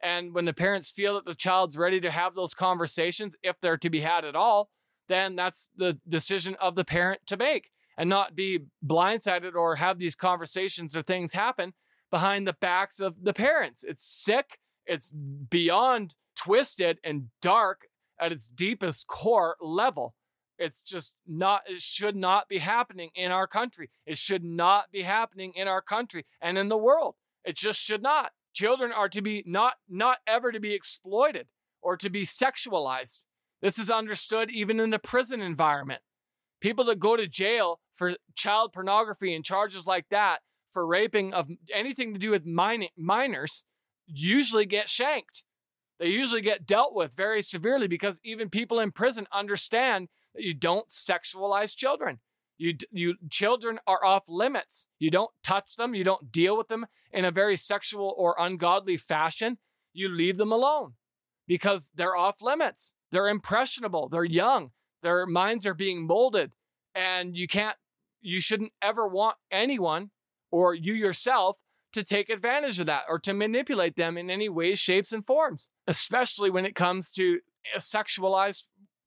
[0.02, 3.76] And when the parents feel that the child's ready to have those conversations, if they're
[3.78, 4.70] to be had at all,
[5.08, 9.98] then that's the decision of the parent to make and not be blindsided or have
[9.98, 11.74] these conversations or things happen
[12.10, 13.84] behind the backs of the parents.
[13.84, 14.58] It's sick.
[14.86, 17.82] It's beyond twisted and dark
[18.18, 20.14] at its deepest core level.
[20.58, 23.90] It's just not, it should not be happening in our country.
[24.06, 27.14] It should not be happening in our country and in the world.
[27.44, 28.32] It just should not.
[28.52, 31.46] Children are to be not, not ever to be exploited
[31.82, 33.24] or to be sexualized.
[33.62, 36.02] This is understood even in the prison environment.
[36.60, 41.48] People that go to jail for child pornography and charges like that for raping of
[41.74, 43.64] anything to do with min- minors
[44.06, 45.44] usually get shanked.
[45.98, 50.54] They usually get dealt with very severely because even people in prison understand that you
[50.54, 52.20] don't sexualize children.
[52.60, 54.86] You, you children are off limits.
[54.98, 55.94] You don't touch them.
[55.94, 59.56] You don't deal with them in a very sexual or ungodly fashion.
[59.94, 60.92] You leave them alone
[61.48, 62.94] because they're off limits.
[63.12, 64.10] They're impressionable.
[64.10, 64.72] They're young.
[65.02, 66.52] Their minds are being molded,
[66.94, 67.78] and you can't.
[68.20, 70.10] You shouldn't ever want anyone
[70.50, 71.56] or you yourself
[71.94, 75.70] to take advantage of that or to manipulate them in any ways, shapes, and forms,
[75.86, 77.40] especially when it comes to
[77.74, 78.64] a sexualized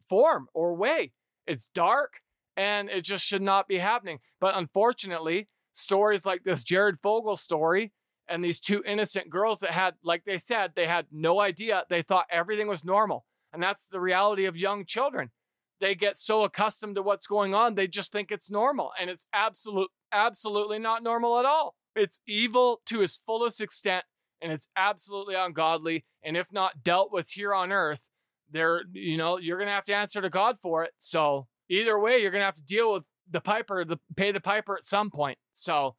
[0.09, 1.11] form or way.
[1.45, 2.23] It's dark
[2.55, 4.19] and it just should not be happening.
[4.39, 7.91] But unfortunately, stories like this Jared Fogle story
[8.27, 11.83] and these two innocent girls that had, like they said, they had no idea.
[11.89, 13.25] They thought everything was normal.
[13.51, 15.31] And that's the reality of young children.
[15.79, 18.91] They get so accustomed to what's going on, they just think it's normal.
[18.99, 21.75] And it's absolute, absolutely not normal at all.
[21.95, 24.05] It's evil to its fullest extent,
[24.41, 26.05] and it's absolutely ungodly.
[26.23, 28.09] And if not dealt with here on earth,
[28.49, 30.91] there, you know, you're gonna have to answer to God for it.
[30.97, 34.75] So either way, you're gonna have to deal with the piper, the pay the piper
[34.75, 35.37] at some point.
[35.51, 35.95] So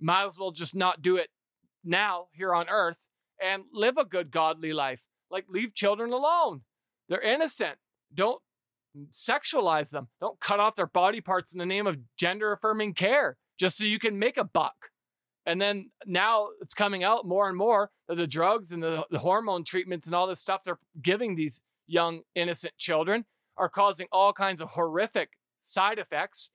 [0.00, 1.28] might as well just not do it
[1.84, 3.08] now here on earth
[3.42, 5.06] and live a good godly life.
[5.30, 6.62] Like leave children alone.
[7.08, 7.76] They're innocent.
[8.12, 8.40] Don't
[9.10, 10.08] sexualize them.
[10.20, 13.84] Don't cut off their body parts in the name of gender affirming care just so
[13.84, 14.74] you can make a buck.
[15.46, 19.18] And then now it's coming out more and more that the drugs and the, the
[19.18, 23.26] hormone treatments and all this stuff they're giving these young innocent children
[23.56, 26.50] are causing all kinds of horrific side effects.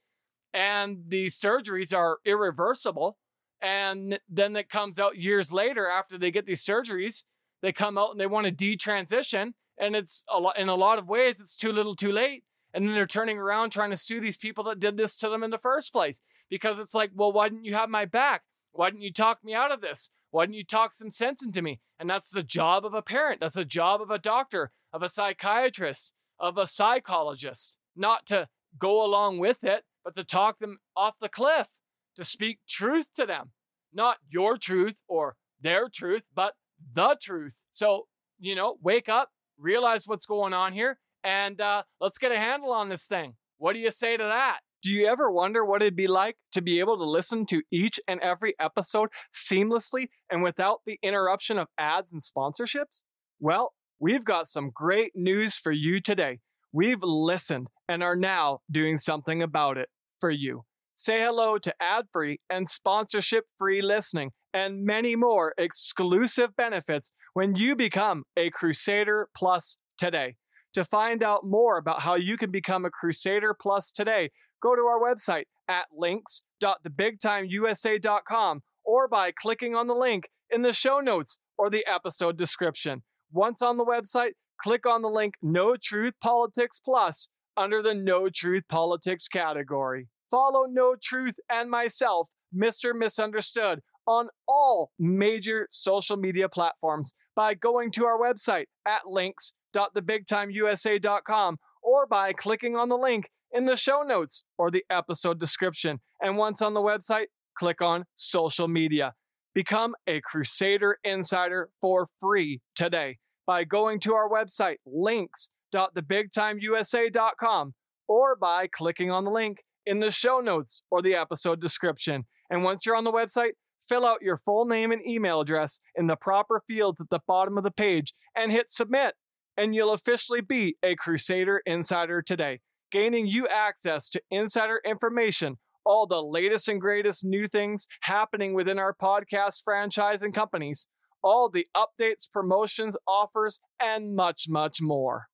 [0.53, 3.17] And the surgeries are irreversible.
[3.61, 7.23] And then it comes out years later after they get these surgeries,
[7.61, 9.53] they come out and they want to detransition.
[9.77, 12.43] And it's a lot, in a lot of ways, it's too little too late.
[12.73, 15.43] And then they're turning around trying to sue these people that did this to them
[15.43, 18.43] in the first place because it's like, well, why didn't you have my back?
[18.71, 20.09] Why didn't you talk me out of this?
[20.31, 21.79] Why didn't you talk some sense into me?
[21.99, 23.39] And that's the job of a parent.
[23.41, 28.47] That's the job of a doctor, of a psychiatrist, of a psychologist, not to
[28.77, 31.69] go along with it, but to talk them off the cliff,
[32.15, 33.51] to speak truth to them,
[33.93, 36.53] not your truth or their truth, but
[36.93, 37.65] the truth.
[37.71, 38.07] So,
[38.39, 42.71] you know, wake up, realize what's going on here, and uh, let's get a handle
[42.71, 43.35] on this thing.
[43.57, 44.59] What do you say to that?
[44.81, 47.99] Do you ever wonder what it'd be like to be able to listen to each
[48.07, 53.03] and every episode seamlessly and without the interruption of ads and sponsorships?
[53.41, 56.39] Well, we've got some great news for you today.
[56.71, 60.65] We've listened and are now doing something about it for you.
[60.95, 67.55] Say hello to ad free and sponsorship free listening and many more exclusive benefits when
[67.55, 70.35] you become a Crusader Plus today.
[70.73, 74.29] To find out more about how you can become a Crusader Plus today,
[74.61, 80.99] go to our website at links.thebigtimeusa.com or by clicking on the link in the show
[80.99, 83.03] notes or the episode description.
[83.31, 88.27] Once on the website, click on the link Know Truth Politics Plus under the Know
[88.33, 90.07] Truth Politics category.
[90.31, 92.93] Follow Know Truth and myself, Mr.
[92.97, 102.07] Misunderstood, on all major social media platforms by going to our website at links.thebigtimeusa.com or
[102.07, 105.99] by clicking on the link in the show notes or the episode description.
[106.21, 109.13] And once on the website, click on social media.
[109.59, 117.73] Become a Crusader Insider for free today by going to our website, links.thebigtimeusa.com,
[118.07, 122.23] or by clicking on the link in the show notes or the episode description.
[122.49, 126.07] And once you're on the website, fill out your full name and email address in
[126.07, 129.15] the proper fields at the bottom of the page and hit submit.
[129.57, 132.61] And you'll officially be a Crusader Insider today
[132.93, 135.57] gaining you access to insider information,
[135.89, 140.85] all the latest and greatest new things happening within our podcast franchise and companies,
[141.23, 145.29] all the updates, promotions, offers, and much, much more.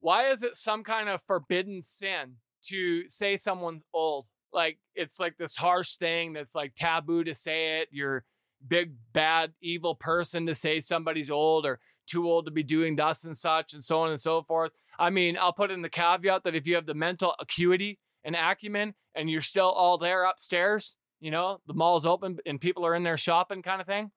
[0.00, 2.36] Why is it some kind of forbidden sin
[2.68, 4.28] to say someone's old?
[4.54, 7.88] Like it's like this harsh thing that's like taboo to say it.
[7.92, 8.24] You're
[8.66, 13.24] big, bad, evil person to say somebody's old or too old to be doing thus
[13.24, 14.72] and such and so on and so forth.
[14.98, 18.34] I mean, I'll put in the caveat that if you have the mental acuity and
[18.34, 22.94] acumen and you're still all there upstairs, you know, the mall's open and people are
[22.94, 24.10] in there shopping kind of thing,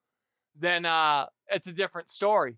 [0.58, 2.58] then uh, it's a different story.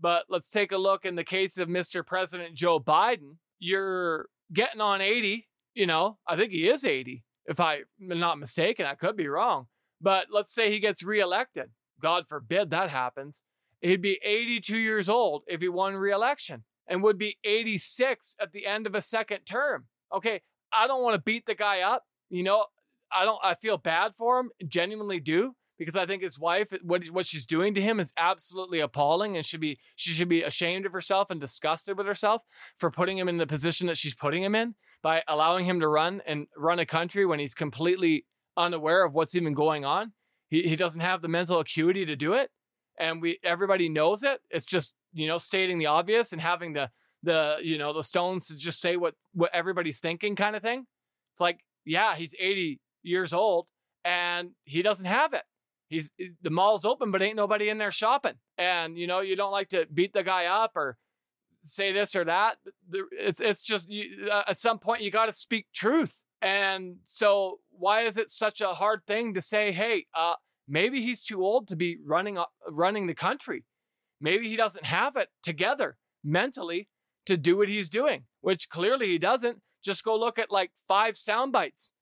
[0.00, 2.06] But let's take a look in the case of Mr.
[2.06, 3.36] President Joe Biden.
[3.58, 8.86] You're getting on 80, you know, I think he is 80, if I'm not mistaken.
[8.86, 9.66] I could be wrong.
[10.00, 11.70] But let's say he gets reelected.
[12.00, 13.42] God forbid that happens.
[13.82, 18.66] He'd be 82 years old if he won reelection and would be 86 at the
[18.66, 19.86] end of a second term.
[20.14, 20.40] Okay,
[20.72, 22.04] I don't want to beat the guy up.
[22.28, 22.66] You know,
[23.12, 23.38] I don't.
[23.42, 27.46] I feel bad for him, genuinely do, because I think his wife, what what she's
[27.46, 31.30] doing to him, is absolutely appalling, and should be she should be ashamed of herself
[31.30, 32.42] and disgusted with herself
[32.78, 35.88] for putting him in the position that she's putting him in by allowing him to
[35.88, 40.12] run and run a country when he's completely unaware of what's even going on.
[40.48, 42.50] He he doesn't have the mental acuity to do it
[43.00, 44.40] and we everybody knows it.
[44.50, 46.90] It's just you know stating the obvious and having the
[47.22, 50.86] the you know the stones to just say what what everybody's thinking kind of thing.
[51.32, 53.68] It's like yeah, he's 80 years old
[54.04, 55.42] and he doesn't have it.
[55.88, 58.34] He's the mall's open, but ain't nobody in there shopping.
[58.56, 60.96] And you know you don't like to beat the guy up or
[61.62, 62.56] say this or that.
[63.12, 66.22] It's it's just you, uh, at some point you got to speak truth.
[66.42, 70.34] And so why is it such a hard thing to say, hey, uh,
[70.70, 73.64] Maybe he's too old to be running running the country.
[74.20, 76.88] Maybe he doesn't have it together mentally
[77.30, 79.58] to do what he's doing, which clearly he doesn't.
[79.82, 81.92] Just go look at like five sound bites.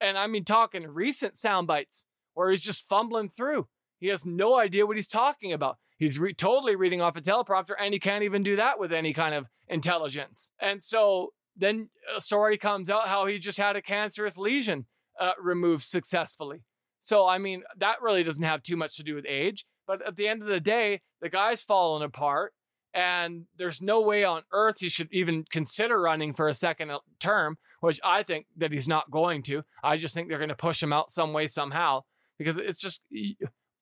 [0.00, 3.68] And I mean talking recent sound bites where he's just fumbling through.
[3.98, 5.76] He has no idea what he's talking about.
[5.98, 9.12] He's re- totally reading off a teleprompter and he can't even do that with any
[9.12, 10.50] kind of intelligence.
[10.58, 14.86] And so then a story comes out how he just had a cancerous lesion
[15.20, 16.62] uh, removed successfully.
[16.98, 19.66] So, I mean, that really doesn't have too much to do with age.
[19.86, 22.54] But at the end of the day, the guy's falling apart,
[22.92, 26.98] and there's no way on earth he should even consider running for a second uh,
[27.20, 29.62] term, which I think that he's not going to.
[29.82, 32.02] I just think they're going to push him out some way, somehow,
[32.38, 33.02] because it's just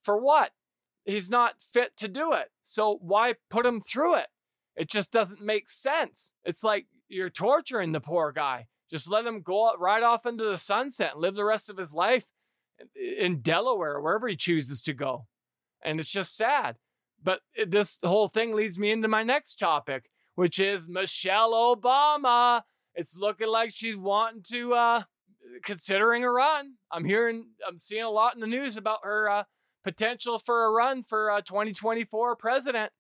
[0.03, 0.53] for what?
[1.05, 2.51] He's not fit to do it.
[2.61, 4.27] So, why put him through it?
[4.77, 6.35] It just doesn't make sense.
[6.45, 8.67] It's like you're torturing the poor guy.
[8.91, 11.93] Just let him go right off into the sunset and live the rest of his
[11.93, 12.27] life
[12.95, 15.27] in Delaware, wherever he chooses to go.
[15.83, 16.77] And it's just sad.
[17.23, 22.63] But this whole thing leads me into my next topic, which is Michelle Obama.
[22.95, 25.03] It's looking like she's wanting to, uh,
[25.65, 26.75] considering a run.
[26.93, 29.45] I'm hearing, I'm seeing a lot in the news about her uh,
[29.85, 32.93] potential for a run for uh, 2024 president.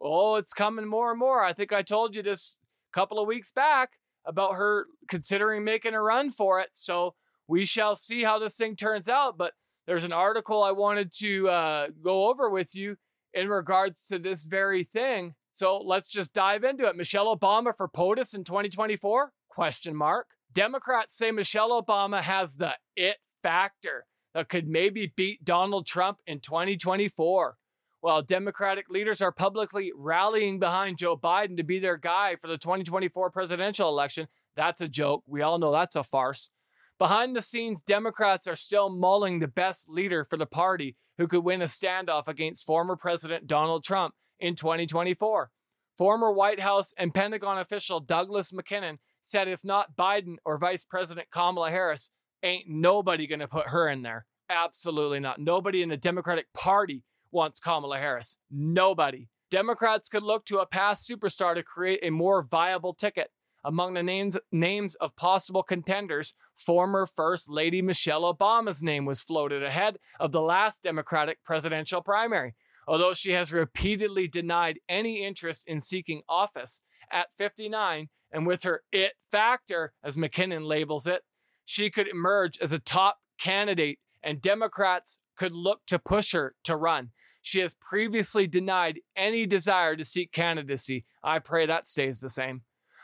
[0.00, 1.42] Oh, it's coming more and more.
[1.42, 2.56] I think I told you this
[2.92, 3.90] a couple of weeks back
[4.24, 6.70] about her considering making a run for it.
[6.72, 7.14] So
[7.46, 9.38] we shall see how this thing turns out.
[9.38, 9.52] But
[9.86, 12.96] there's an article I wanted to uh, go over with you
[13.34, 15.34] in regards to this very thing.
[15.50, 16.96] So let's just dive into it.
[16.96, 19.32] Michelle Obama for POTUS in 2024?
[19.48, 20.28] Question mark.
[20.52, 26.40] Democrats say Michelle Obama has the it factor that could maybe beat Donald Trump in
[26.40, 27.56] 2024.
[28.00, 32.58] While Democratic leaders are publicly rallying behind Joe Biden to be their guy for the
[32.58, 34.26] 2024 presidential election,
[34.56, 35.22] that's a joke.
[35.26, 36.50] We all know that's a farce.
[36.98, 41.44] Behind the scenes, Democrats are still mulling the best leader for the party who could
[41.44, 45.50] win a standoff against former President Donald Trump in 2024.
[45.98, 51.28] Former White House and Pentagon official Douglas Mackinnon said if not Biden or Vice President
[51.30, 52.10] Kamala Harris,
[52.42, 54.26] ain't nobody going to put her in there.
[54.48, 55.38] Absolutely not.
[55.38, 58.38] Nobody in the Democratic Party wants Kamala Harris.
[58.50, 59.28] Nobody.
[59.50, 63.30] Democrats could look to a past superstar to create a more viable ticket.
[63.64, 69.62] Among the names, names of possible contenders, former First Lady Michelle Obama's name was floated
[69.62, 72.54] ahead of the last Democratic presidential primary.
[72.88, 76.82] Although she has repeatedly denied any interest in seeking office,
[77.12, 81.22] at 59, and with her it factor, as McKinnon labels it,
[81.64, 86.76] she could emerge as a top candidate and Democrats could look to push her to
[86.76, 87.10] run.
[87.42, 91.04] She has previously denied any desire to seek candidacy.
[91.22, 92.62] I pray that stays the same.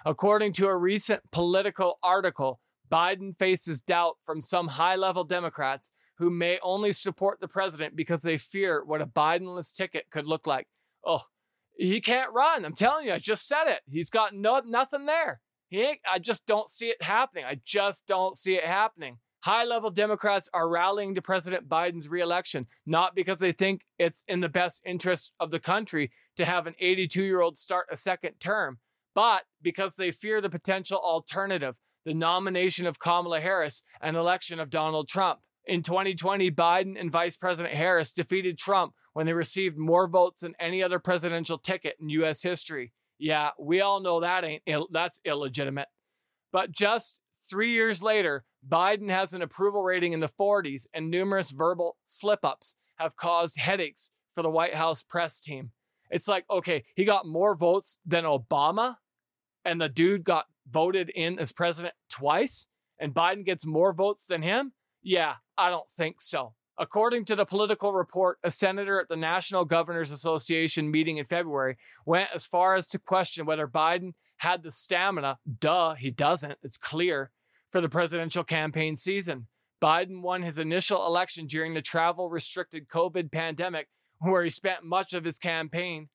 [0.09, 6.31] According to a recent political article, Biden faces doubt from some high level Democrats who
[6.31, 10.67] may only support the president because they fear what a Bidenless ticket could look like.
[11.05, 11.25] Oh,
[11.77, 12.65] he can't run.
[12.65, 13.81] I'm telling you, I just said it.
[13.87, 15.43] He's got no nothing there.
[15.69, 17.45] He ain't, I just don't see it happening.
[17.45, 19.19] I just don't see it happening.
[19.41, 24.41] High level Democrats are rallying to President Biden's reelection, not because they think it's in
[24.41, 28.41] the best interest of the country to have an 82 year old start a second
[28.41, 28.79] term,
[29.19, 34.71] but because they fear the potential alternative, the nomination of Kamala Harris and election of
[34.71, 35.41] Donald Trump.
[35.67, 40.55] In 2020, Biden and Vice President Harris defeated Trump when they received more votes than
[40.61, 42.45] any other presidential ticket in U.S.
[42.45, 42.93] history.
[43.19, 45.89] Yeah, we all know that ain't Ill- that's illegitimate.
[46.53, 47.19] But just
[47.51, 52.45] three years later, Biden has an approval rating in the 40s, and numerous verbal slip
[52.45, 55.73] ups have caused headaches for the White House press team.
[56.09, 58.97] It's like, okay, he got more votes than Obama,
[59.69, 64.43] and the dude got voted in as president twice, and Biden gets more votes than
[64.43, 64.73] him?
[65.03, 66.55] Yeah, I don't think so.
[66.79, 71.77] According to the political report, a senator at the National Governors Association meeting in February
[72.07, 75.39] went as far as to question whether Biden had the stamina.
[75.61, 76.59] Duh, he doesn't.
[76.63, 77.31] It's clear
[77.71, 79.49] for the presidential campaign season.
[79.83, 83.89] Biden won his initial election during the travel restricted COVID pandemic,
[84.21, 86.09] where he spent much of his campaign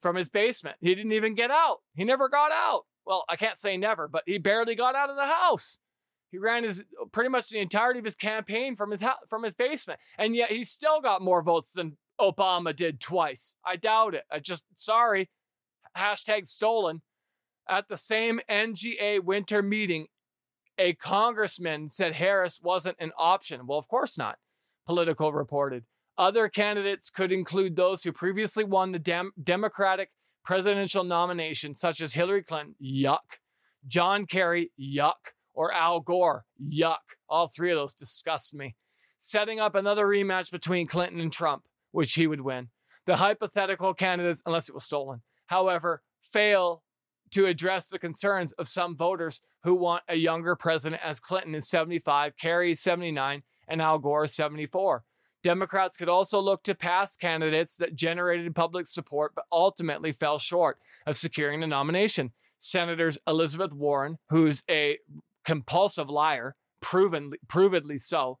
[0.00, 0.76] from his basement.
[0.80, 1.78] He didn't even get out.
[1.94, 2.82] He never got out.
[3.06, 5.78] Well, I can't say never, but he barely got out of the house.
[6.30, 9.98] He ran his pretty much the entirety of his campaign from his from his basement,
[10.18, 13.54] and yet he still got more votes than Obama did twice.
[13.64, 14.24] I doubt it.
[14.30, 15.30] I just sorry.
[15.96, 17.02] Hashtag stolen.
[17.68, 20.06] At the same NGA winter meeting,
[20.78, 23.66] a congressman said Harris wasn't an option.
[23.66, 24.38] Well, of course not.
[24.86, 25.84] Politico reported.
[26.18, 30.10] Other candidates could include those who previously won the Dem- Democratic
[30.44, 33.38] presidential nomination, such as Hillary Clinton, yuck,
[33.86, 36.44] John Kerry, yuck, or Al Gore.
[36.60, 36.96] Yuck.
[37.28, 38.74] All three of those disgust me.
[39.16, 42.68] Setting up another rematch between Clinton and Trump, which he would win.
[43.06, 46.82] The hypothetical candidates, unless it was stolen, however, fail
[47.30, 51.68] to address the concerns of some voters who want a younger president as Clinton is
[51.68, 55.04] 75, Kerry is 79, and Al Gore is 74.
[55.42, 60.78] Democrats could also look to past candidates that generated public support but ultimately fell short
[61.06, 62.32] of securing the nomination.
[62.58, 64.98] Senators Elizabeth Warren, who's a
[65.44, 68.38] compulsive liar, proven provedly so.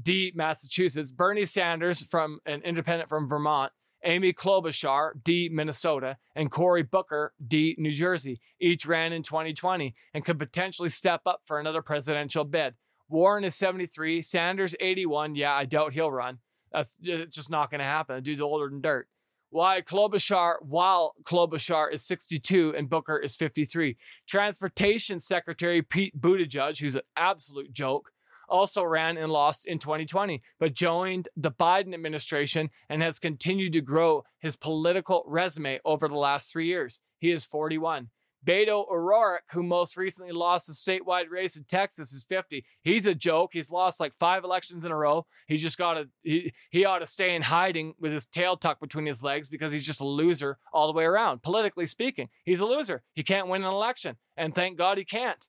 [0.00, 1.10] D, Massachusetts.
[1.10, 3.72] Bernie Sanders from an independent from Vermont.
[4.04, 10.24] Amy Klobuchar, D, Minnesota, and Cory Booker, D, New Jersey, each ran in 2020 and
[10.24, 12.74] could potentially step up for another presidential bid.
[13.12, 15.34] Warren is 73, Sanders 81.
[15.34, 16.38] Yeah, I doubt he'll run.
[16.72, 18.16] That's uh, just not going to happen.
[18.16, 19.06] The dude's older than dirt.
[19.50, 23.98] Why Klobuchar, while Klobuchar is 62 and Booker is 53.
[24.26, 28.12] Transportation Secretary Pete Buttigieg, who's an absolute joke,
[28.48, 33.82] also ran and lost in 2020, but joined the Biden administration and has continued to
[33.82, 37.02] grow his political resume over the last three years.
[37.18, 38.08] He is 41.
[38.46, 42.64] Beto O'Rourke, who most recently lost a statewide race in Texas, is 50.
[42.82, 43.50] He's a joke.
[43.52, 45.26] He's lost like five elections in a row.
[45.46, 48.80] He just got to, he, he ought to stay in hiding with his tail tucked
[48.80, 51.42] between his legs because he's just a loser all the way around.
[51.42, 53.02] Politically speaking, he's a loser.
[53.14, 54.16] He can't win an election.
[54.36, 55.48] And thank God he can't.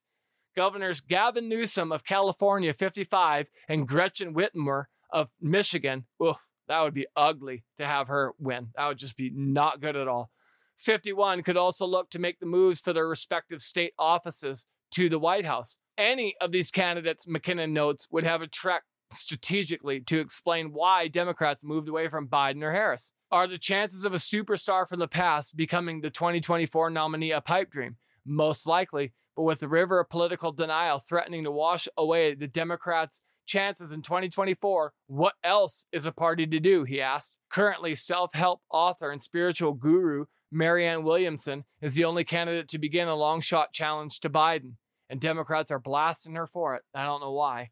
[0.54, 6.36] Governors Gavin Newsom of California, 55, and Gretchen Whitmer of Michigan, oof,
[6.68, 8.68] that would be ugly to have her win.
[8.76, 10.30] That would just be not good at all.
[10.76, 15.18] 51 could also look to make the moves for their respective state offices to the
[15.18, 15.78] White House.
[15.96, 21.64] Any of these candidates, McKinnon notes, would have a track strategically to explain why Democrats
[21.64, 23.12] moved away from Biden or Harris.
[23.30, 27.70] Are the chances of a superstar from the past becoming the 2024 nominee a pipe
[27.70, 27.96] dream?
[28.26, 33.22] Most likely, but with the river of political denial threatening to wash away the Democrats'
[33.46, 36.84] chances in 2024, what else is a party to do?
[36.84, 37.38] He asked.
[37.50, 43.08] Currently, self help author and spiritual guru Marianne Williamson is the only candidate to begin
[43.08, 44.74] a long shot challenge to Biden,
[45.10, 46.82] and Democrats are blasting her for it.
[46.94, 47.70] I don't know why.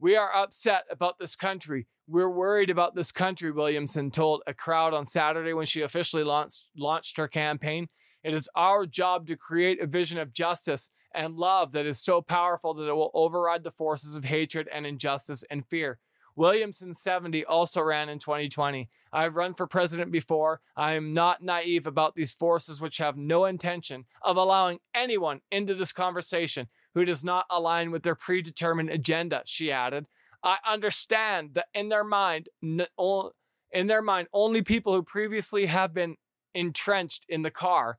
[0.00, 1.86] We are upset about this country.
[2.08, 6.68] We're worried about this country, Williamson told a crowd on Saturday when she officially launched,
[6.76, 7.86] launched her campaign.
[8.24, 12.20] It is our job to create a vision of justice and love that is so
[12.22, 16.00] powerful that it will override the forces of hatred and injustice and fear.
[16.36, 18.90] Williamson 70 also ran in 2020.
[19.12, 20.60] I've run for president before.
[20.76, 25.74] I am not naive about these forces which have no intention of allowing anyone into
[25.74, 30.06] this conversation who does not align with their predetermined agenda, she added.
[30.44, 36.16] I understand that in their mind, in their mind, only people who previously have been
[36.54, 37.98] entrenched in the car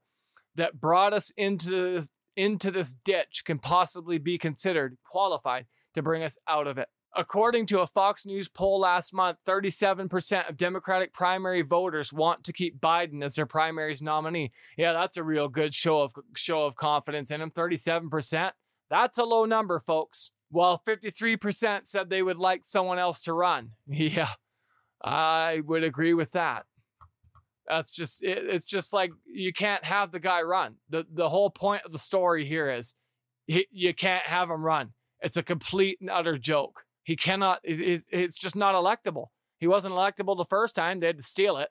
[0.55, 6.21] that brought us into this, into this ditch can possibly be considered qualified to bring
[6.21, 6.87] us out of it.
[7.17, 12.53] According to a Fox News poll last month, 37% of Democratic primary voters want to
[12.53, 14.51] keep Biden as their primary's nominee.
[14.77, 17.49] Yeah, that's a real good show of show of confidence in him.
[17.49, 18.51] 37%.
[18.91, 20.29] That's a low number, folks.
[20.51, 23.71] While 53% said they would like someone else to run.
[23.87, 24.29] Yeah.
[25.03, 26.65] I would agree with that.
[27.67, 30.75] That's just it, it's just like you can't have the guy run.
[30.89, 32.95] The the whole point of the story here is
[33.45, 34.93] he, you can't have him run.
[35.21, 36.83] It's a complete and utter joke.
[37.07, 39.27] He cannot, it's just not electable.
[39.59, 41.69] He wasn't electable the first time, they had to steal it,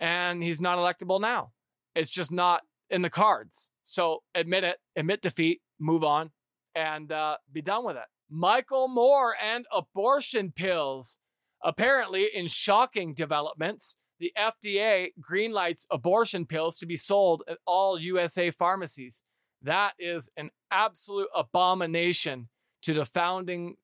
[0.00, 1.52] and he's not electable now.
[1.94, 3.70] It's just not in the cards.
[3.82, 6.30] So admit it, admit defeat, move on,
[6.74, 8.04] and uh, be done with it.
[8.30, 11.18] Michael Moore and abortion pills.
[11.62, 18.50] Apparently, in shocking developments, the FDA greenlights abortion pills to be sold at all USA
[18.50, 19.22] pharmacies.
[19.60, 22.48] That is an absolute abomination
[22.80, 23.76] to the founding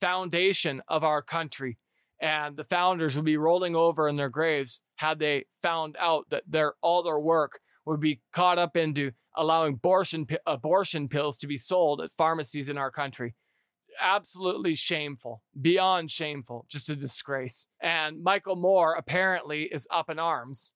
[0.00, 1.78] foundation of our country.
[2.20, 6.44] And the founders would be rolling over in their graves had they found out that
[6.46, 11.56] their all their work would be caught up into allowing abortion abortion pills to be
[11.56, 13.34] sold at pharmacies in our country.
[13.98, 17.66] Absolutely shameful, beyond shameful, just a disgrace.
[17.82, 20.72] And Michael Moore apparently is up in arms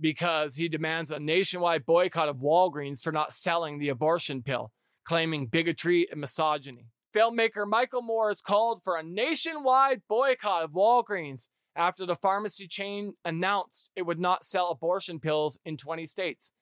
[0.00, 4.72] because he demands a nationwide boycott of Walgreens for not selling the abortion pill,
[5.04, 6.86] claiming bigotry and misogyny
[7.16, 13.14] filmmaker Michael Moore has called for a nationwide boycott of Walgreens after the pharmacy chain
[13.24, 16.52] announced it would not sell abortion pills in 20 states.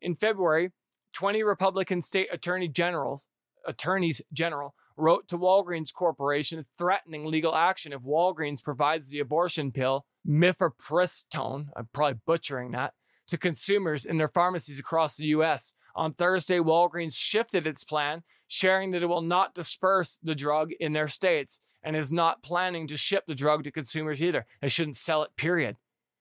[0.00, 0.70] In February,
[1.12, 3.28] 20 Republican state attorney generals,
[3.66, 10.06] attorneys general wrote to Walgreens Corporation threatening legal action if Walgreens provides the abortion pill
[10.28, 12.94] mifepristone, I'm probably butchering that,
[13.28, 15.74] to consumers in their pharmacies across the US.
[15.94, 18.22] On Thursday, Walgreens shifted its plan
[18.52, 22.88] sharing that it will not disperse the drug in their states and is not planning
[22.88, 24.44] to ship the drug to consumers either.
[24.60, 25.76] They shouldn't sell it, period.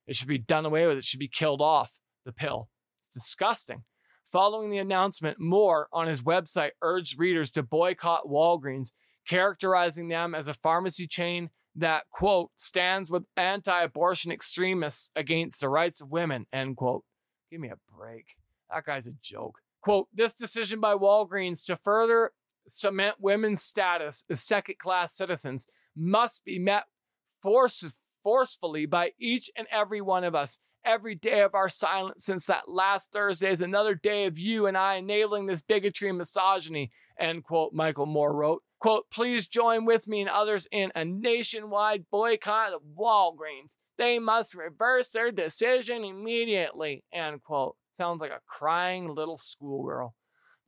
[0.05, 0.99] It should be done away with.
[0.99, 2.69] It should be killed off, the pill.
[2.99, 3.81] It's disgusting.
[4.25, 8.91] Following the announcement, Moore on his website urged readers to boycott Walgreens,
[9.27, 15.69] characterizing them as a pharmacy chain that, quote, stands with anti abortion extremists against the
[15.69, 17.03] rights of women, end quote.
[17.49, 18.35] Give me a break.
[18.71, 19.61] That guy's a joke.
[19.81, 22.33] Quote, this decision by Walgreens to further
[22.67, 26.83] cement women's status as second class citizens must be met
[27.41, 30.59] force- forcefully by each and every one of us.
[30.85, 34.77] Every day of our silence since that last Thursday is another day of you and
[34.77, 38.63] I enabling this bigotry and misogyny, end quote, Michael Moore wrote.
[38.79, 43.75] Quote, please join with me and others in a nationwide boycott of Walgreens.
[43.97, 47.75] They must reverse their decision immediately, end quote.
[47.99, 50.15] Sounds like a crying little schoolgirl.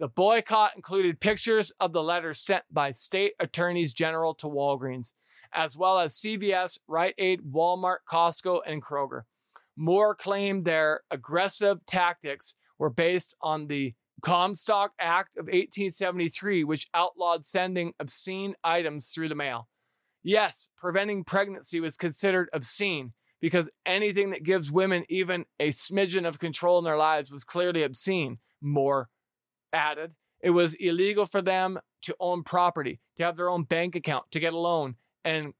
[0.01, 5.13] The boycott included pictures of the letters sent by state attorneys general to Walgreens,
[5.53, 9.21] as well as CVS, Rite Aid, Walmart, Costco, and Kroger.
[9.77, 17.45] Moore claimed their aggressive tactics were based on the Comstock Act of 1873, which outlawed
[17.45, 19.69] sending obscene items through the mail.
[20.21, 26.39] Yes, preventing pregnancy was considered obscene because anything that gives women even a smidgen of
[26.39, 28.37] control in their lives was clearly obscene.
[28.61, 29.09] More
[29.73, 34.25] added, it was illegal for them to own property, to have their own bank account,
[34.31, 35.53] to get a loan, and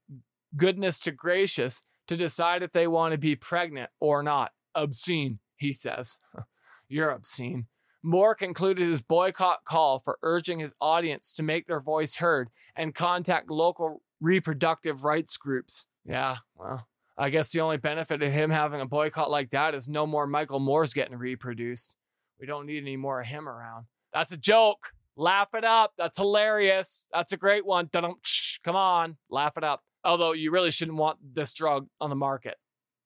[0.56, 4.52] goodness to gracious, to decide if they want to be pregnant or not.
[4.76, 6.18] Obscene, he says.
[6.88, 7.68] You're obscene.
[8.04, 12.96] Moore concluded his boycott call for urging his audience to make their voice heard and
[12.96, 15.86] contact local reproductive rights groups.
[16.04, 16.88] Yeah, well,
[17.22, 20.26] I guess the only benefit of him having a boycott like that is no more
[20.26, 21.96] Michael Moore's getting reproduced.
[22.40, 23.86] We don't need any more of him around.
[24.12, 24.88] That's a joke.
[25.16, 25.94] Laugh it up.
[26.00, 27.08] That's hilarious.
[27.14, 27.90] That's a great one.
[27.94, 29.84] Come on, laugh it up.
[30.04, 32.56] Although you really shouldn't want this drug on the market.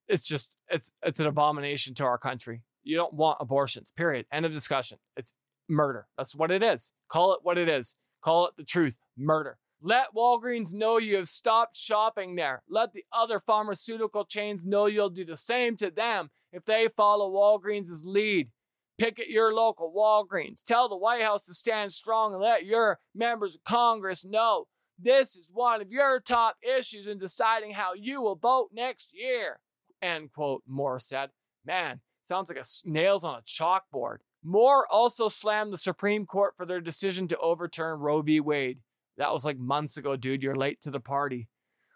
[0.07, 2.61] It's just it's it's an abomination to our country.
[2.86, 3.91] You don't want abortions.
[3.91, 4.28] Period.
[4.32, 4.97] End of discussion.
[5.18, 5.34] It's
[5.68, 6.07] murder.
[6.18, 6.93] That's what it is.
[7.09, 7.97] Call it what it is.
[8.24, 8.95] Call it the truth.
[9.18, 9.57] Murder.
[9.88, 12.63] Let Walgreens know you have stopped shopping there.
[12.67, 17.31] Let the other pharmaceutical chains know you'll do the same to them if they follow
[17.31, 18.49] Walgreens' lead.
[18.97, 20.63] Picket your local Walgreens.
[20.63, 24.65] Tell the White House to stand strong and let your members of Congress know
[24.97, 29.59] this is one of your top issues in deciding how you will vote next year.
[30.01, 31.29] End quote, Moore said.
[31.63, 34.17] Man, sounds like a nails on a chalkboard.
[34.43, 38.39] Moore also slammed the Supreme Court for their decision to overturn Roe v.
[38.39, 38.79] Wade.
[39.18, 40.43] That was like months ago, dude.
[40.43, 41.47] You're late to the party.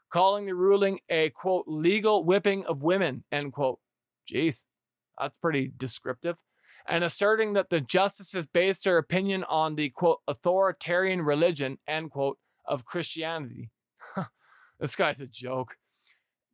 [0.10, 3.80] Calling the ruling a quote, legal whipping of women, end quote.
[4.28, 4.66] Jeez,
[5.18, 6.38] that's pretty descriptive
[6.90, 12.40] and asserting that the justices based their opinion on the quote authoritarian religion end quote
[12.66, 13.70] of Christianity.
[14.80, 15.76] this guy's a joke.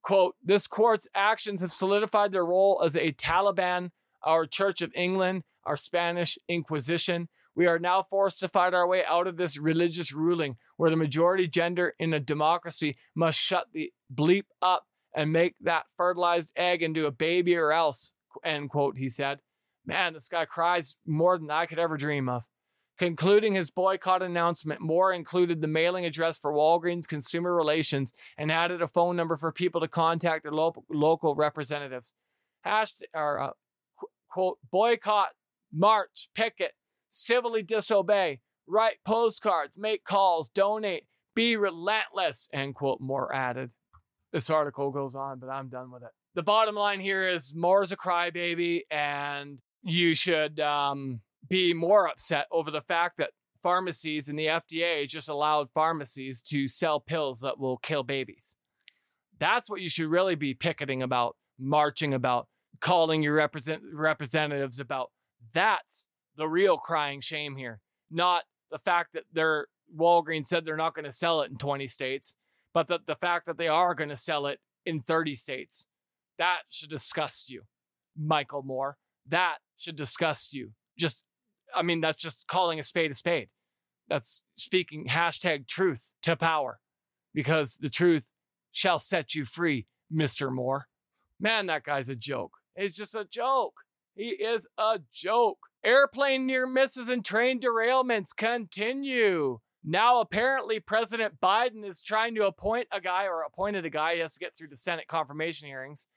[0.01, 3.89] Quote, this court's actions have solidified their role as a Taliban,
[4.21, 7.29] our Church of England, our Spanish Inquisition.
[7.55, 10.97] We are now forced to fight our way out of this religious ruling where the
[10.97, 16.83] majority gender in a democracy must shut the bleep up and make that fertilized egg
[16.83, 19.39] into a baby or else, end quote, he said.
[19.85, 22.43] Man, this guy cries more than I could ever dream of.
[22.97, 28.81] Concluding his boycott announcement, Moore included the mailing address for Walgreens Consumer Relations and added
[28.81, 32.13] a phone number for people to contact their lo- local representatives.
[32.65, 33.51] Hashtag, or, uh,
[34.29, 35.29] quote, boycott,
[35.73, 36.73] march, picket,
[37.15, 41.05] civilly disobey, write postcards, make calls, donate,
[41.35, 43.71] be relentless, end quote, Moore added.
[44.31, 46.09] This article goes on, but I'm done with it.
[46.33, 52.47] The bottom line here is Moore's a crybaby, and you should um, be more upset
[52.51, 53.31] over the fact that
[53.63, 58.55] pharmacies and the FDA just allowed pharmacies to sell pills that will kill babies.
[59.39, 62.47] That's what you should really be picketing about, marching about,
[62.81, 65.11] calling your represent- representatives about.
[65.53, 66.05] That's
[66.37, 67.79] the real crying shame here,
[68.11, 71.87] not the fact that their Walgreens said they're not going to sell it in 20
[71.87, 72.35] states,
[72.73, 75.85] but the, the fact that they are going to sell it in 30 states.
[76.37, 77.63] That should disgust you,
[78.17, 78.97] Michael Moore.
[79.27, 80.71] That should disgust you.
[80.97, 81.23] Just,
[81.73, 83.49] I mean, that's just calling a spade a spade.
[84.07, 86.79] That's speaking hashtag truth to power
[87.33, 88.25] because the truth
[88.71, 90.51] shall set you free, Mr.
[90.51, 90.87] Moore.
[91.39, 92.51] Man, that guy's a joke.
[92.75, 93.73] He's just a joke.
[94.15, 95.59] He is a joke.
[95.85, 99.59] Airplane near misses and train derailments continue.
[99.83, 104.15] Now, apparently, President Biden is trying to appoint a guy or appointed a guy.
[104.15, 106.07] He has to get through the Senate confirmation hearings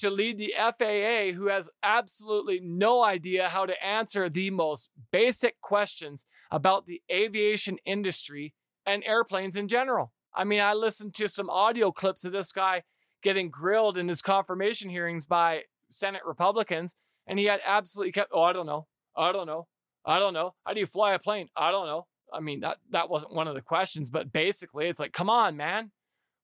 [0.00, 5.60] to lead the FAA, who has absolutely no idea how to answer the most basic
[5.60, 8.52] questions about the aviation industry
[8.84, 10.12] and airplanes in general.
[10.34, 12.82] I mean, I listened to some audio clips of this guy
[13.22, 16.96] getting grilled in his confirmation hearings by Senate Republicans,
[17.28, 18.88] and he had absolutely kept, oh, I don't know.
[19.16, 19.66] I don't know.
[20.04, 20.54] I don't know.
[20.64, 21.48] How do you fly a plane?
[21.56, 22.06] I don't know.
[22.32, 25.56] I mean, that, that wasn't one of the questions, but basically, it's like, come on,
[25.56, 25.92] man.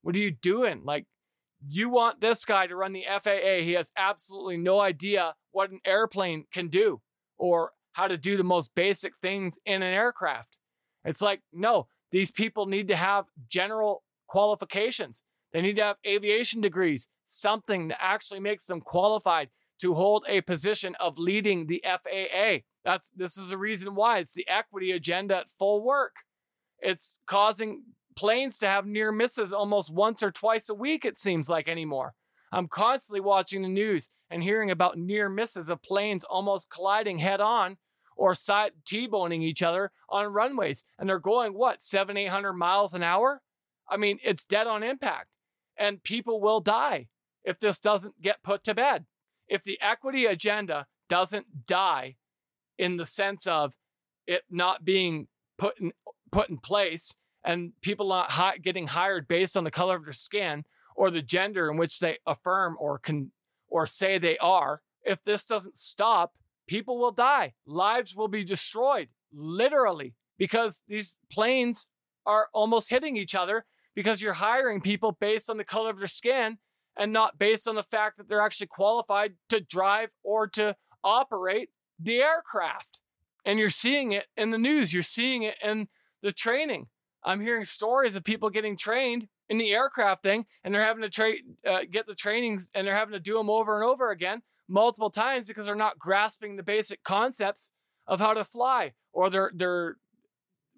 [0.02, 0.82] What are you doing?
[0.84, 1.06] Like,
[1.68, 3.62] you want this guy to run the FAA.
[3.62, 7.00] He has absolutely no idea what an airplane can do
[7.36, 10.56] or how to do the most basic things in an aircraft.
[11.04, 15.22] It's like, no, these people need to have general qualifications.
[15.52, 19.48] They need to have aviation degrees, something that actually makes them qualified
[19.80, 22.58] to hold a position of leading the FAA.
[22.84, 26.16] That's this is the reason why it's the equity agenda at full work.
[26.80, 27.82] It's causing
[28.16, 32.14] planes to have near misses almost once or twice a week, it seems like anymore.
[32.52, 37.40] I'm constantly watching the news and hearing about near misses of planes almost colliding head
[37.40, 37.76] on
[38.16, 40.84] or side T-boning each other on runways.
[40.98, 43.40] And they're going, what, seven, 800 miles an hour?
[43.88, 45.28] I mean, it's dead on impact.
[45.76, 47.08] And people will die
[47.44, 49.06] if this doesn't get put to bed.
[49.50, 52.16] If the equity agenda doesn't die
[52.78, 53.74] in the sense of
[54.26, 55.26] it not being
[55.58, 55.92] put in,
[56.30, 60.12] put in place and people not hi- getting hired based on the color of their
[60.12, 63.32] skin or the gender in which they affirm or can
[63.68, 64.82] or say they are.
[65.02, 66.34] If this doesn't stop,
[66.68, 67.54] people will die.
[67.66, 71.88] Lives will be destroyed, literally, because these planes
[72.24, 76.06] are almost hitting each other because you're hiring people based on the color of their
[76.06, 76.58] skin
[77.00, 81.70] and not based on the fact that they're actually qualified to drive or to operate
[81.98, 83.00] the aircraft.
[83.42, 85.88] And you're seeing it in the news, you're seeing it in
[86.22, 86.88] the training.
[87.24, 91.08] I'm hearing stories of people getting trained in the aircraft thing and they're having to
[91.08, 91.32] tra-
[91.66, 95.10] uh, get the trainings and they're having to do them over and over again multiple
[95.10, 97.70] times because they're not grasping the basic concepts
[98.06, 99.96] of how to fly or they're they're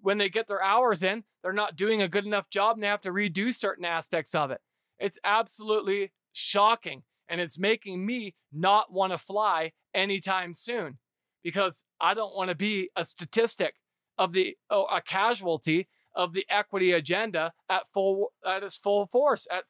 [0.01, 2.87] when they get their hours in they're not doing a good enough job and they
[2.87, 4.59] have to redo certain aspects of it
[5.03, 10.97] it's absolutely shocking and it's making me not want to fly anytime soon
[11.43, 13.75] because i don't want to be a statistic
[14.17, 19.47] of the oh, a casualty of the equity agenda at full at its full force,
[19.51, 19.63] at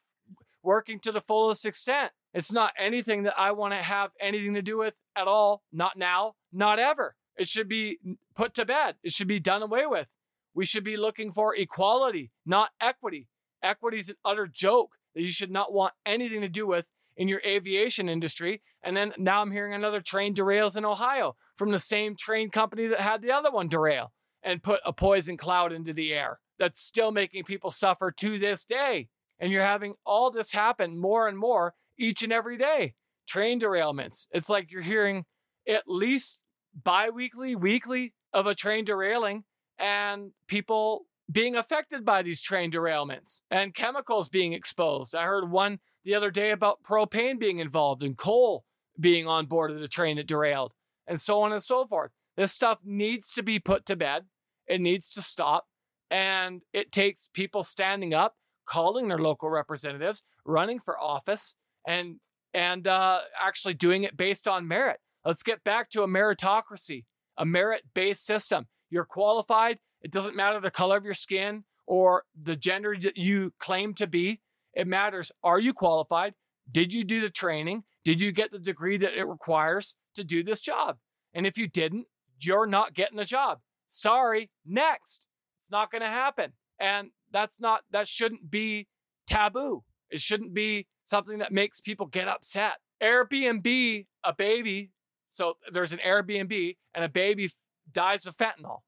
[0.62, 2.12] working to the fullest extent.
[2.32, 5.62] It's not anything that I want to have anything to do with at all.
[5.72, 7.16] Not now, not ever.
[7.36, 7.98] It should be
[8.34, 8.96] put to bed.
[9.02, 10.08] It should be done away with.
[10.54, 13.28] We should be looking for equality, not equity.
[13.62, 16.86] Equity is an utter joke that you should not want anything to do with
[17.16, 18.62] in your aviation industry.
[18.82, 22.86] And then now I'm hearing another train derails in Ohio from the same train company
[22.88, 24.12] that had the other one derail
[24.42, 28.64] and put a poison cloud into the air that's still making people suffer to this
[28.64, 29.08] day.
[29.38, 32.94] And you're having all this happen more and more each and every day.
[33.26, 34.26] Train derailments.
[34.32, 35.24] It's like you're hearing
[35.66, 36.42] at least
[36.82, 39.44] bi weekly, weekly of a train derailing
[39.78, 45.14] and people being affected by these train derailments and chemicals being exposed.
[45.14, 48.64] I heard one the other day about propane being involved and coal
[48.98, 50.72] being on board of the train that derailed
[51.06, 52.10] and so on and so forth.
[52.36, 54.24] This stuff needs to be put to bed.
[54.66, 55.66] It needs to stop.
[56.10, 61.54] And it takes people standing up, calling their local representatives, running for office,
[61.86, 62.16] and
[62.52, 65.00] and uh, actually doing it based on merit.
[65.24, 67.04] Let's get back to a meritocracy,
[67.36, 68.66] a merit-based system.
[68.90, 69.78] You're qualified.
[70.04, 74.06] It doesn't matter the color of your skin or the gender that you claim to
[74.06, 74.42] be.
[74.74, 75.32] It matters.
[75.42, 76.34] Are you qualified?
[76.70, 77.84] Did you do the training?
[78.04, 80.98] Did you get the degree that it requires to do this job?
[81.32, 82.06] And if you didn't,
[82.38, 83.60] you're not getting a job.
[83.88, 85.26] Sorry, next.
[85.60, 86.52] It's not going to happen.
[86.78, 88.88] And that's not, that shouldn't be
[89.26, 89.84] taboo.
[90.10, 92.74] It shouldn't be something that makes people get upset.
[93.02, 94.90] Airbnb, a baby,
[95.32, 97.50] so there's an Airbnb and a baby
[97.90, 98.80] dies of fentanyl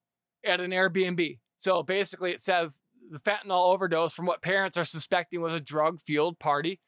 [0.45, 1.39] at an Airbnb.
[1.57, 6.01] So basically, it says the fentanyl overdose from what parents are suspecting was a drug
[6.01, 6.81] fueled party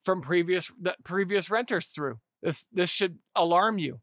[0.00, 2.18] from previous that previous renters threw.
[2.42, 4.00] This this should alarm you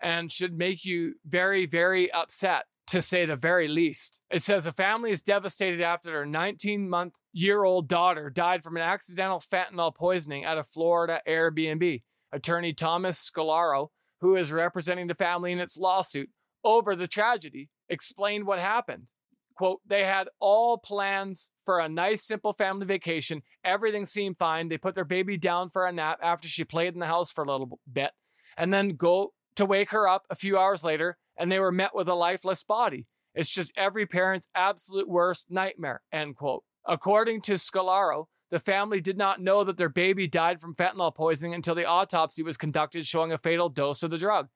[0.00, 4.20] and should make you very very upset to say the very least.
[4.30, 8.76] It says a family is devastated after their 19 month year old daughter died from
[8.76, 12.02] an accidental fentanyl poisoning at a Florida Airbnb.
[12.32, 13.88] Attorney Thomas Scolaro,
[14.20, 16.28] who is representing the family in its lawsuit
[16.64, 19.08] over the tragedy, explained what happened.
[19.56, 23.42] Quote, they had all plans for a nice, simple family vacation.
[23.64, 24.68] Everything seemed fine.
[24.68, 27.42] They put their baby down for a nap after she played in the house for
[27.42, 28.12] a little bit
[28.56, 31.94] and then go to wake her up a few hours later and they were met
[31.94, 33.06] with a lifeless body.
[33.34, 36.62] It's just every parent's absolute worst nightmare, end quote.
[36.86, 41.54] According to Scolaro, the family did not know that their baby died from fentanyl poisoning
[41.54, 44.48] until the autopsy was conducted showing a fatal dose of the drug.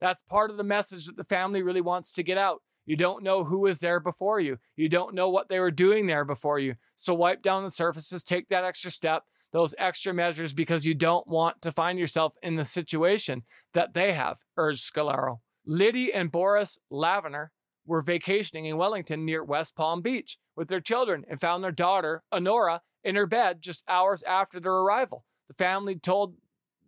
[0.00, 2.62] That's part of the message that the family really wants to get out.
[2.86, 4.58] You don't know who was there before you.
[4.76, 6.74] You don't know what they were doing there before you.
[6.94, 11.26] So wipe down the surfaces, take that extra step, those extra measures because you don't
[11.26, 13.42] want to find yourself in the situation
[13.74, 15.40] that they have, urged Scolaro.
[15.66, 17.52] Liddy and Boris Lavender
[17.86, 22.22] were vacationing in Wellington near West Palm Beach with their children and found their daughter,
[22.32, 25.24] Honora, in her bed just hours after their arrival.
[25.48, 26.34] The family told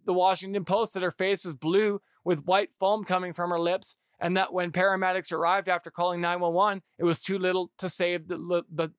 [0.04, 3.96] the Washington Post that her face was blue with white foam coming from her lips
[4.22, 8.62] and that when paramedics arrived after calling 911, it was too little to save the,
[8.72, 8.92] the,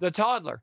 [0.00, 0.62] the toddler.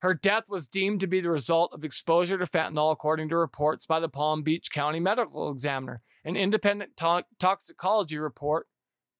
[0.00, 3.86] Her death was deemed to be the result of exposure to fentanyl, according to reports
[3.86, 6.02] by the Palm Beach County Medical Examiner.
[6.24, 8.66] An independent to- toxicology report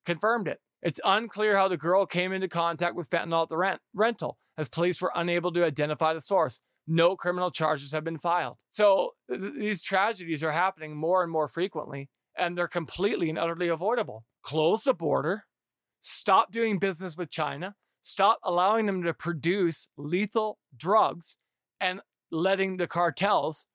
[0.05, 0.61] confirmed it.
[0.83, 4.69] It's unclear how the girl came into contact with fentanyl at the rent- rental, as
[4.69, 6.61] police were unable to identify the source.
[6.87, 8.57] No criminal charges have been filed.
[8.69, 13.69] So th- these tragedies are happening more and more frequently, and they're completely and utterly
[13.69, 14.25] avoidable.
[14.43, 15.45] Close the border,
[16.01, 21.37] stop doing business with China, stop allowing them to produce lethal drugs,
[21.81, 23.67] and letting the cartels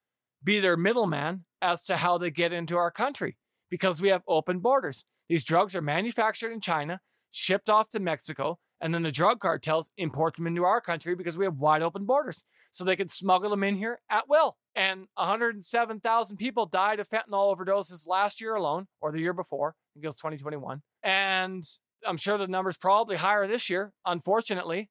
[0.43, 3.37] be their middleman as to how they get into our country
[3.69, 5.05] because we have open borders.
[5.29, 6.99] These drugs are manufactured in China,
[7.29, 11.37] shipped off to Mexico, and then the drug cartels import them into our country because
[11.37, 12.45] we have wide open borders.
[12.71, 14.57] So they can smuggle them in here at will.
[14.75, 19.69] And 107,000 people died of fentanyl overdoses last year alone, or the year before.
[19.69, 20.81] I think it was 2021.
[21.03, 21.63] And
[22.07, 24.89] I'm sure the number's probably higher this year, unfortunately.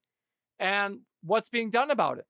[0.59, 2.27] And what's being done about it?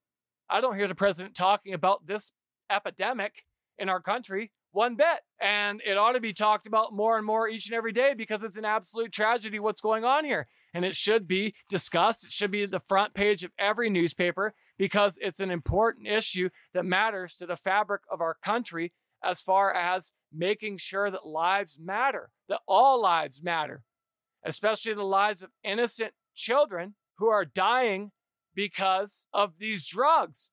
[0.49, 2.31] I don't hear the president talking about this
[2.69, 3.43] epidemic
[3.77, 5.19] in our country one bit.
[5.41, 8.43] And it ought to be talked about more and more each and every day because
[8.43, 10.47] it's an absolute tragedy what's going on here.
[10.73, 12.23] And it should be discussed.
[12.23, 16.83] It should be the front page of every newspaper because it's an important issue that
[16.83, 18.91] matters to the fabric of our country
[19.23, 23.83] as far as making sure that lives matter, that all lives matter,
[24.43, 28.09] especially the lives of innocent children who are dying
[28.55, 30.49] because of these drugs.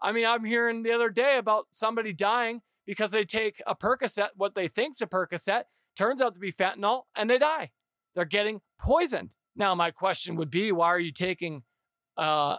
[0.00, 4.28] I mean, I'm hearing the other day about somebody dying because they take a Percocet,
[4.36, 5.64] what they think's a Percocet,
[5.98, 7.72] turns out to be fentanyl, and they die.
[8.14, 9.32] They're getting poisoned.
[9.54, 11.64] Now, my question would be, why are you taking
[12.16, 12.56] uh,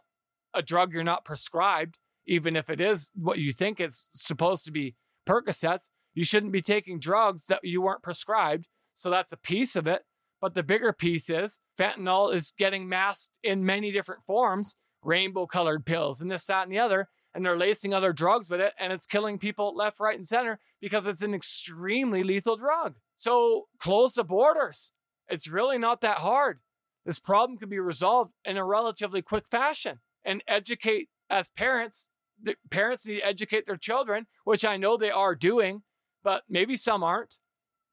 [0.53, 4.71] a drug you're not prescribed, even if it is what you think it's supposed to
[4.71, 4.95] be
[5.27, 5.89] Percocets?
[6.13, 8.67] You shouldn't be taking drugs that you weren't prescribed.
[8.95, 10.03] So that's a piece of it.
[10.39, 15.85] But the bigger piece is fentanyl is getting masked in many different forms, rainbow colored
[15.85, 18.91] pills, and this, that, and the other and they're lacing other drugs with it and
[18.91, 22.95] it's killing people left, right, and center because it's an extremely lethal drug.
[23.13, 24.91] So close the borders.
[25.29, 26.61] It's really not that hard.
[27.05, 32.09] This problem can be resolved in a relatively quick fashion and educate as parents.
[32.43, 35.81] The parents need to educate their children, which I know they are doing,
[36.23, 37.37] but maybe some aren't.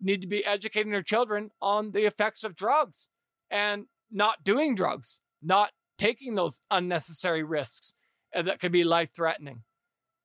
[0.01, 3.09] Need to be educating their children on the effects of drugs
[3.51, 7.95] and not doing drugs, not taking those unnecessary risks
[8.35, 9.63] that could be life threatening.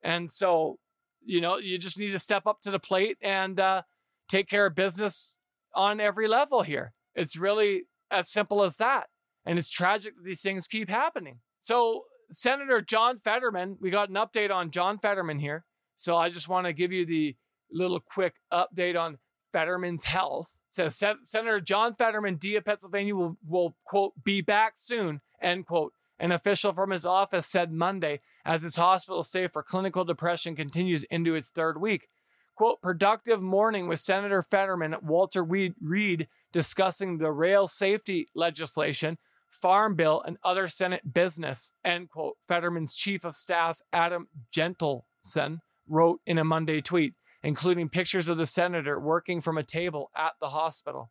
[0.02, 0.78] And so,
[1.24, 3.82] you know, you just need to step up to the plate and uh,
[4.28, 5.36] take care of business
[5.74, 6.92] on every level here.
[7.14, 9.06] It's really as simple as that.
[9.46, 11.38] And it's tragic that these things keep happening.
[11.60, 15.64] So, Senator John Fetterman, we got an update on John Fetterman here.
[15.96, 17.36] So, I just want to give you the
[17.70, 19.18] little quick update on
[19.52, 20.58] Fetterman's health.
[20.68, 25.66] Says Sen- Senator John Fetterman, D of Pennsylvania, will, will, quote, be back soon, end
[25.66, 25.92] quote.
[26.18, 31.04] An official from his office said Monday as his hospital stay for clinical depression continues
[31.04, 32.08] into its third week.
[32.54, 39.16] Quote, productive morning with Senator Fetterman, Walter Reed discussing the rail safety legislation,
[39.50, 42.36] farm bill, and other Senate business, end quote.
[42.46, 48.46] Fetterman's chief of staff, Adam Gentleson, wrote in a Monday tweet, including pictures of the
[48.46, 51.10] senator working from a table at the hospital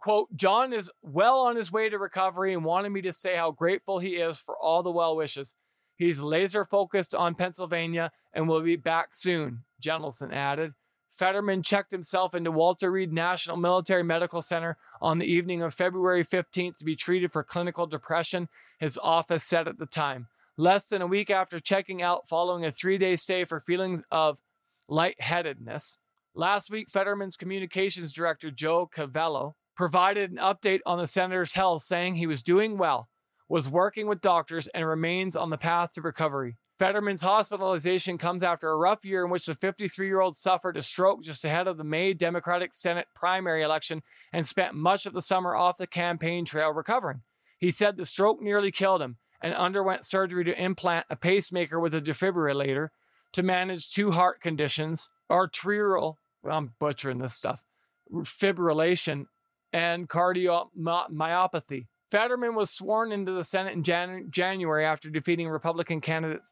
[0.00, 3.52] quote, John is well on his way to recovery and wanted me to say how
[3.52, 5.54] grateful he is for all the well wishes.
[5.96, 10.72] He's laser focused on Pennsylvania and will be back soon, Gentleson added.
[11.10, 16.24] Fetterman checked himself into Walter Reed National Military Medical Center on the evening of February
[16.24, 18.48] 15th to be treated for clinical depression,
[18.78, 20.28] his office said at the time.
[20.56, 24.40] Less than a week after checking out following a three day stay for feelings of
[24.88, 25.98] lightheadedness,
[26.34, 32.14] last week, Fetterman's communications director, Joe Calvello, provided an update on the senator's health, saying
[32.14, 33.08] he was doing well,
[33.48, 36.56] was working with doctors, and remains on the path to recovery.
[36.80, 40.82] Fetterman's hospitalization comes after a rough year in which the 53 year old suffered a
[40.82, 44.02] stroke just ahead of the May Democratic Senate primary election
[44.32, 47.20] and spent much of the summer off the campaign trail recovering.
[47.58, 51.94] He said the stroke nearly killed him and underwent surgery to implant a pacemaker with
[51.94, 52.88] a defibrillator
[53.34, 56.16] to manage two heart conditions arterial,
[56.50, 57.62] I'm butchering this stuff,
[58.10, 59.26] fibrillation
[59.70, 61.88] and cardiomyopathy.
[62.10, 66.44] Fetterman was sworn into the Senate in Jan- January after defeating Republican candidate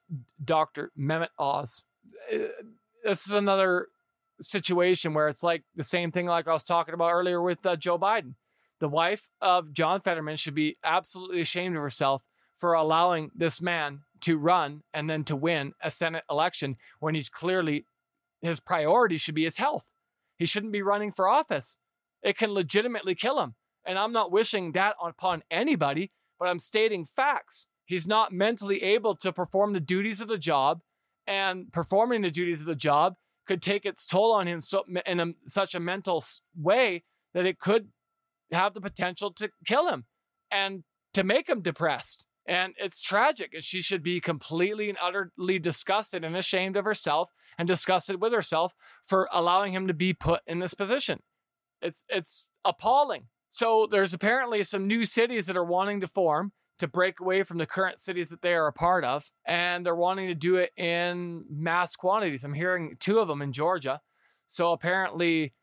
[0.42, 0.92] Dr.
[0.98, 1.84] Mehmet Oz.
[2.32, 2.38] Uh,
[3.04, 3.88] this is another
[4.40, 7.76] situation where it's like the same thing like I was talking about earlier with uh,
[7.76, 8.34] Joe Biden.
[8.80, 12.22] The wife of John Fetterman should be absolutely ashamed of herself
[12.56, 17.28] for allowing this man to run and then to win a Senate election when he's
[17.28, 17.86] clearly
[18.40, 19.86] his priority should be his health.
[20.36, 21.76] He shouldn't be running for office.
[22.22, 23.54] It can legitimately kill him.
[23.88, 27.66] And I'm not wishing that upon anybody, but I'm stating facts.
[27.86, 30.82] He's not mentally able to perform the duties of the job,
[31.26, 33.14] and performing the duties of the job
[33.46, 36.22] could take its toll on him so, in a, such a mental
[36.54, 37.88] way that it could
[38.52, 40.04] have the potential to kill him
[40.50, 40.84] and
[41.14, 42.26] to make him depressed.
[42.46, 43.54] And it's tragic.
[43.54, 48.32] And she should be completely and utterly disgusted and ashamed of herself and disgusted with
[48.32, 51.20] herself for allowing him to be put in this position.
[51.80, 53.28] It's it's appalling.
[53.50, 57.58] So there's apparently some new cities that are wanting to form to break away from
[57.58, 60.70] the current cities that they are a part of, and they're wanting to do it
[60.76, 62.44] in mass quantities.
[62.44, 64.00] I'm hearing two of them in Georgia.
[64.46, 65.54] So apparently,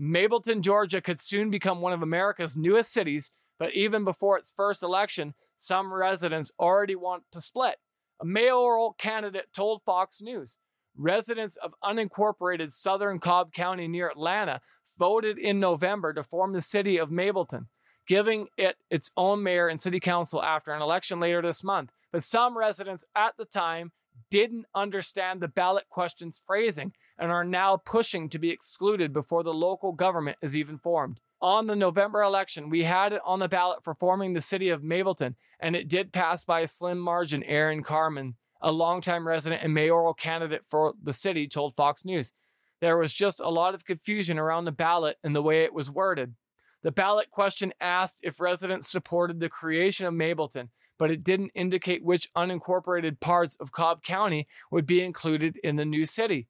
[0.00, 4.82] Mableton, Georgia could soon become one of America's newest cities, but even before its first
[4.82, 7.76] election, some residents already want to split.
[8.20, 10.58] A mayoral candidate told Fox News
[10.96, 14.60] residents of unincorporated southern Cobb County near Atlanta
[14.98, 17.66] voted in November to form the city of Mableton,
[18.06, 21.90] giving it its own mayor and city council after an election later this month.
[22.12, 23.92] But some residents at the time
[24.30, 29.54] didn't understand the ballot question's phrasing and are now pushing to be excluded before the
[29.54, 31.20] local government is even formed.
[31.40, 34.82] On the November election, we had it on the ballot for forming the city of
[34.82, 37.42] Mableton, and it did pass by a slim margin.
[37.42, 42.32] Aaron Carmen, a longtime resident and mayoral candidate for the city, told Fox News.
[42.80, 45.90] There was just a lot of confusion around the ballot and the way it was
[45.90, 46.34] worded.
[46.82, 52.04] The ballot question asked if residents supported the creation of Mableton, but it didn't indicate
[52.04, 56.46] which unincorporated parts of Cobb County would be included in the new city.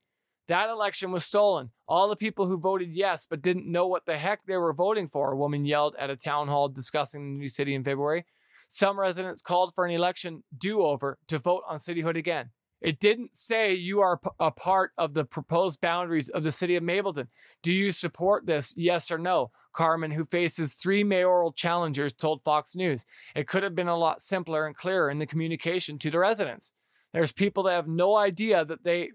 [0.48, 1.70] That election was stolen.
[1.88, 5.08] All the people who voted yes but didn't know what the heck they were voting
[5.08, 8.26] for, a woman yelled at a town hall discussing the new city in February.
[8.68, 12.50] Some residents called for an election do over to vote on cityhood again.
[12.80, 16.82] It didn't say you are a part of the proposed boundaries of the city of
[16.82, 17.28] Mableton.
[17.62, 18.74] Do you support this?
[18.76, 19.52] Yes or no?
[19.72, 23.06] Carmen, who faces three mayoral challengers, told Fox News.
[23.34, 26.72] It could have been a lot simpler and clearer in the communication to the residents.
[27.14, 29.10] There's people that have no idea that they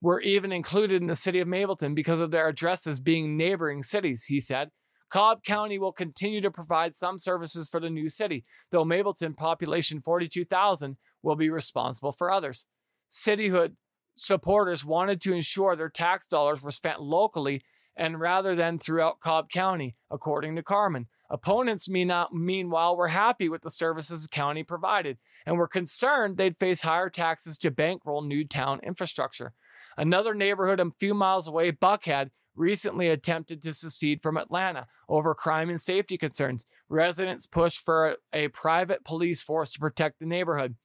[0.00, 4.24] were even included in the city of Mableton because of their addresses being neighboring cities,
[4.24, 4.70] he said.
[5.10, 10.00] Cobb County will continue to provide some services for the new city, though Mableton, population
[10.00, 12.66] 42,000, will be responsible for others.
[13.10, 13.72] Cityhood
[14.16, 17.62] supporters wanted to ensure their tax dollars were spent locally
[17.96, 21.08] and rather than throughout Cobb County, according to Carmen.
[21.28, 26.82] Opponents meanwhile were happy with the services the county provided and were concerned they'd face
[26.82, 29.52] higher taxes to bankroll new town infrastructure.
[29.96, 35.70] Another neighborhood a few miles away, Buckhead, recently attempted to secede from Atlanta over crime
[35.70, 36.66] and safety concerns.
[36.88, 40.76] Residents pushed for a, a, private police force to protect the neighborhood.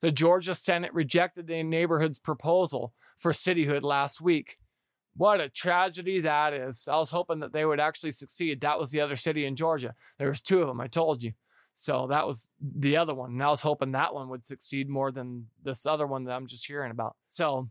[0.00, 4.58] The Georgia Senate rejected the neighborhood's proposal for cityhood last week.
[5.14, 6.88] What a tragedy that is.
[6.88, 8.60] I was hoping that they would actually succeed.
[8.60, 9.94] That was the other city in Georgia.
[10.18, 11.32] There was two of them, I told you.
[11.74, 13.32] So that was the other one.
[13.32, 16.46] And I was hoping that one would succeed more than this other one that I'm
[16.46, 17.16] just hearing about.
[17.28, 17.70] So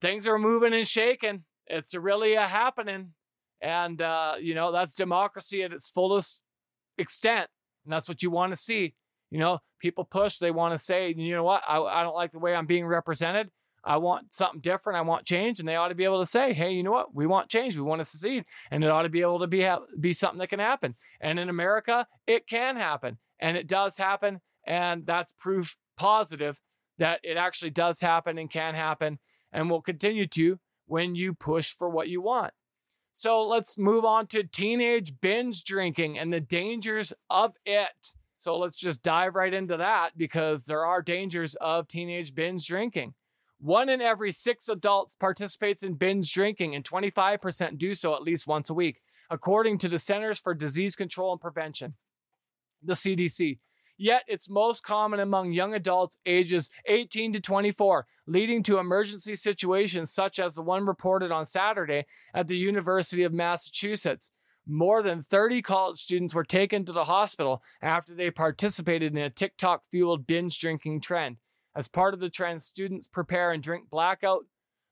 [0.00, 1.44] things are moving and shaking.
[1.68, 3.12] It's really a happening.
[3.60, 6.40] And, uh, you know, that's democracy at its fullest
[6.96, 7.48] extent.
[7.84, 8.94] And that's what you want to see.
[9.30, 12.32] You know, people push, they want to say, you know what, I, I don't like
[12.32, 13.50] the way I'm being represented.
[13.84, 14.98] I want something different.
[14.98, 15.60] I want change.
[15.60, 17.14] And they ought to be able to say, hey, you know what?
[17.14, 17.76] We want change.
[17.76, 18.44] We want to succeed.
[18.70, 20.94] And it ought to be able to be, ha- be something that can happen.
[21.20, 23.18] And in America, it can happen.
[23.38, 24.40] And it does happen.
[24.66, 26.60] And that's proof positive
[26.98, 29.18] that it actually does happen and can happen
[29.52, 30.58] and will continue to
[30.88, 32.52] when you push for what you want.
[33.12, 38.14] So let's move on to teenage binge drinking and the dangers of it.
[38.36, 43.14] So let's just dive right into that because there are dangers of teenage binge drinking.
[43.60, 48.46] One in every six adults participates in binge drinking, and 25% do so at least
[48.46, 51.94] once a week, according to the Centers for Disease Control and Prevention,
[52.80, 53.58] the CDC.
[54.00, 60.12] Yet it's most common among young adults ages 18 to 24, leading to emergency situations
[60.12, 64.30] such as the one reported on Saturday at the University of Massachusetts.
[64.68, 69.30] More than 30 college students were taken to the hospital after they participated in a
[69.30, 71.38] TikTok fueled binge drinking trend.
[71.74, 74.44] As part of the trend, students prepare and drink blackout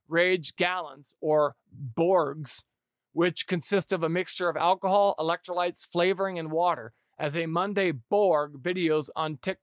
[0.09, 1.55] rage gallons or
[1.95, 2.65] Borgs,
[3.13, 8.63] which consist of a mixture of alcohol, electrolytes, flavoring, and water as a Monday Borg
[8.63, 9.59] videos on Tik.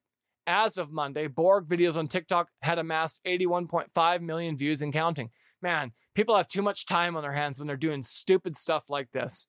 [0.45, 5.30] As of Monday, Borg videos on TikTok had amassed 81.5 million views and counting.
[5.62, 9.12] Man, people have too much time on their hands when they're doing stupid stuff like
[9.14, 9.47] this.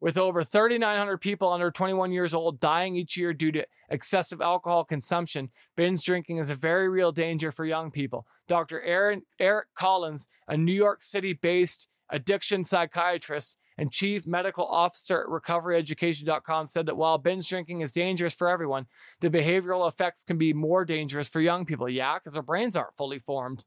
[0.00, 4.84] With over 3,900 people under 21 years old dying each year due to excessive alcohol
[4.84, 8.24] consumption, binge drinking is a very real danger for young people.
[8.46, 8.80] Dr.
[8.82, 15.28] Aaron, Eric Collins, a New York City based addiction psychiatrist, and chief medical officer at
[15.28, 18.86] recoveryeducation.com said that while binge drinking is dangerous for everyone,
[19.20, 21.88] the behavioral effects can be more dangerous for young people.
[21.88, 23.64] Yeah, because their brains aren't fully formed.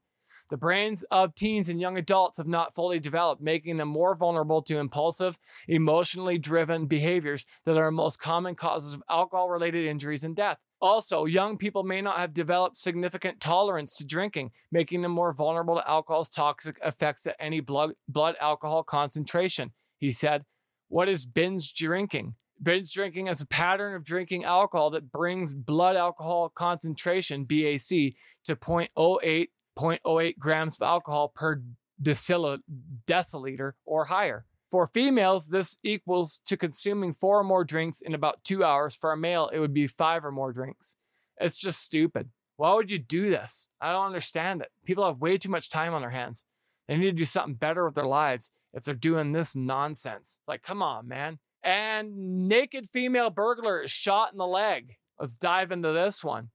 [0.52, 4.62] The brains of teens and young adults have not fully developed, making them more vulnerable
[4.64, 5.40] to impulsive,
[5.70, 10.58] emotionally driven behaviors that are most common causes of alcohol related injuries and death.
[10.82, 15.76] Also, young people may not have developed significant tolerance to drinking, making them more vulnerable
[15.76, 19.72] to alcohol's toxic effects at any blood, blood alcohol concentration.
[20.02, 20.44] He said,
[20.90, 22.36] What is binge drinking?
[22.62, 28.56] Binge drinking is a pattern of drinking alcohol that brings blood alcohol concentration, BAC, to
[28.56, 29.48] 0.08,
[29.78, 31.62] 0.08 grams of alcohol per
[32.02, 34.46] deciliter or higher.
[34.70, 38.96] For females, this equals to consuming four or more drinks in about two hours.
[38.96, 40.96] For a male, it would be five or more drinks.
[41.40, 42.30] It's just stupid.
[42.58, 43.68] Why would you do this?
[43.80, 44.70] I don't understand it.
[44.86, 46.46] People have way too much time on their hands.
[46.88, 50.38] They need to do something better with their lives if they're doing this nonsense.
[50.40, 51.40] It's like, come on, man.
[51.64, 54.96] And naked female burglar is shot in the leg.
[55.20, 56.50] Let's dive into this one.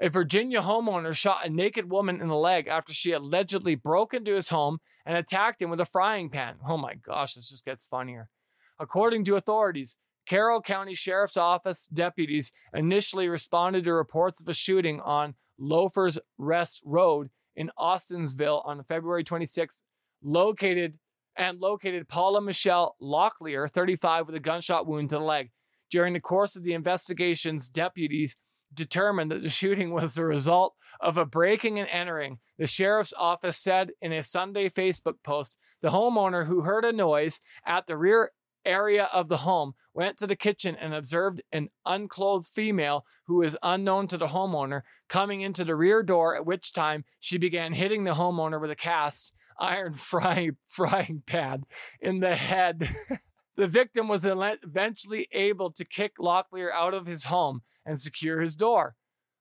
[0.00, 4.34] A Virginia homeowner shot a naked woman in the leg after she allegedly broke into
[4.34, 6.56] his home and attacked him with a frying pan.
[6.66, 8.30] Oh my gosh, this just gets funnier.
[8.78, 9.96] According to authorities,
[10.26, 16.80] Carroll County Sheriff's Office deputies initially responded to reports of a shooting on Loafers Rest
[16.84, 19.82] Road in Austinville on February 26,
[20.22, 20.98] located
[21.36, 25.50] and located Paula Michelle Locklear, 35, with a gunshot wound to the leg.
[25.90, 28.36] During the course of the investigations, deputies
[28.72, 32.38] determined that the shooting was the result of a breaking and entering.
[32.58, 37.40] The sheriff's office said in a Sunday Facebook post the homeowner who heard a noise
[37.66, 38.32] at the rear
[38.64, 43.56] area of the home went to the kitchen and observed an unclothed female who is
[43.62, 48.04] unknown to the homeowner coming into the rear door, at which time she began hitting
[48.04, 51.64] the homeowner with a cast iron frying, frying pan
[52.00, 52.94] in the head.
[53.56, 58.56] the victim was eventually able to kick Locklear out of his home and secure his
[58.56, 58.96] door.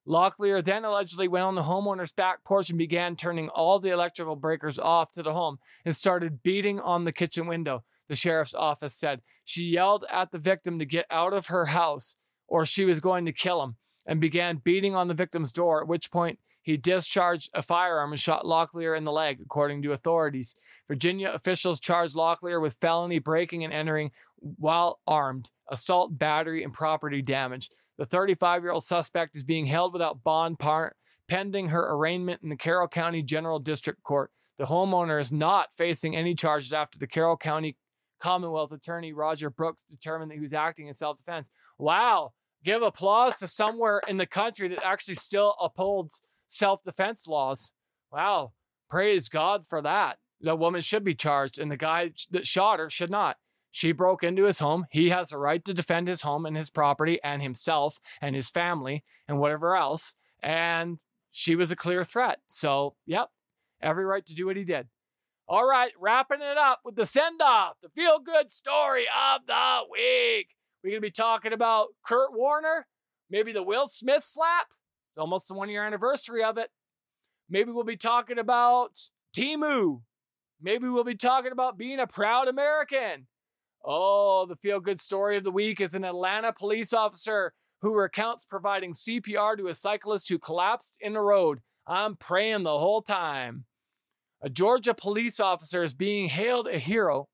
[0.07, 4.36] Locklear then allegedly went on the homeowner's back porch and began turning all the electrical
[4.36, 8.95] breakers off to the home and started beating on the kitchen window, the sheriff's office
[8.95, 9.22] said.
[9.43, 12.15] She yelled at the victim to get out of her house
[12.47, 13.76] or she was going to kill him
[14.07, 16.39] and began beating on the victim's door, at which point
[16.70, 20.55] he discharged a firearm and shot Locklear in the leg, according to authorities.
[20.88, 27.24] Virginia officials charged Locklear with felony breaking and entering while armed, assault, battery, and property
[27.24, 27.72] damage.
[27.97, 30.95] The 35 year old suspect is being held without bond part,
[31.28, 34.30] pending her arraignment in the Carroll County General District Court.
[34.59, 37.78] The homeowner is not facing any charges after the Carroll County
[38.20, 41.49] Commonwealth Attorney Roger Brooks determined that he was acting in self defense.
[41.80, 42.34] Wow.
[42.63, 47.71] Give applause to somewhere in the country that actually still upholds self defense laws.
[48.11, 48.53] Wow.
[48.89, 50.17] Praise God for that.
[50.41, 53.37] The woman should be charged, and the guy that shot her should not.
[53.71, 54.87] She broke into his home.
[54.89, 58.49] He has a right to defend his home and his property and himself and his
[58.49, 60.15] family and whatever else.
[60.41, 60.97] And
[61.29, 62.39] she was a clear threat.
[62.47, 63.29] So, yep,
[63.81, 64.87] every right to do what he did.
[65.47, 69.79] All right, wrapping it up with the send off, the feel good story of the
[69.91, 70.47] week.
[70.83, 72.87] We're going to be talking about Kurt Warner,
[73.29, 74.67] maybe the Will Smith slap.
[75.20, 76.70] Almost the one year anniversary of it.
[77.49, 78.99] Maybe we'll be talking about
[79.36, 80.01] Temu.
[80.61, 83.28] Maybe we'll be talking about being a proud American.
[83.84, 88.45] Oh, the feel good story of the week is an Atlanta police officer who recounts
[88.45, 91.59] providing CPR to a cyclist who collapsed in the road.
[91.88, 93.65] I'm praying the whole time.
[94.41, 97.30] A Georgia police officer is being hailed a hero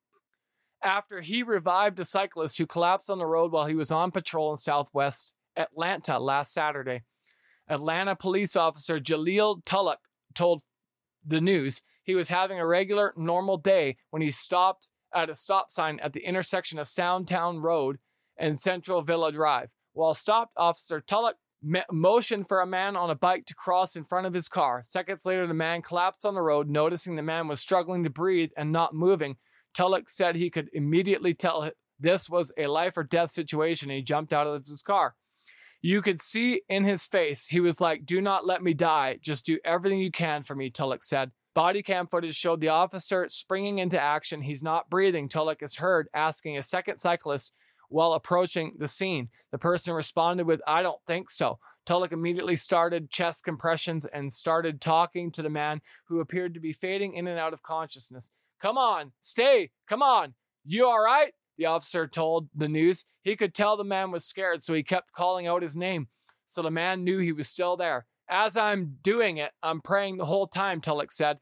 [0.84, 4.52] after he revived a cyclist who collapsed on the road while he was on patrol
[4.52, 7.04] in southwest Atlanta last Saturday.
[7.68, 9.99] Atlanta police officer Jaleel Tullock
[10.34, 10.61] told
[11.26, 15.72] the news he was having a regular, normal day when he stopped at a stop
[15.72, 17.97] sign at the intersection of Soundtown Road
[18.38, 19.72] and Central Villa Drive.
[19.93, 21.38] While stopped, Officer Tullock
[21.91, 24.84] motioned for a man on a bike to cross in front of his car.
[24.84, 26.70] Seconds later, the man collapsed on the road.
[26.70, 29.38] Noticing the man was struggling to breathe and not moving,
[29.74, 34.03] Tullock said he could immediately tell this was a life or death situation and he
[34.03, 35.16] jumped out of his car.
[35.82, 39.20] You could see in his face, he was like, Do not let me die.
[39.22, 41.32] Just do everything you can for me, Tullock said.
[41.54, 44.42] Body cam footage showed the officer springing into action.
[44.42, 45.30] He's not breathing.
[45.30, 47.54] Tullock is heard asking a second cyclist
[47.88, 49.30] while approaching the scene.
[49.52, 51.60] The person responded with, I don't think so.
[51.86, 56.74] Tullock immediately started chest compressions and started talking to the man who appeared to be
[56.74, 58.32] fading in and out of consciousness.
[58.60, 60.34] Come on, stay, come on.
[60.66, 61.34] You all right?
[61.58, 63.06] The officer told the news.
[63.22, 66.08] He could tell the man was scared, so he kept calling out his name.
[66.46, 68.06] So the man knew he was still there.
[68.30, 71.40] As I'm doing it, I'm praying the whole time, Tullock said.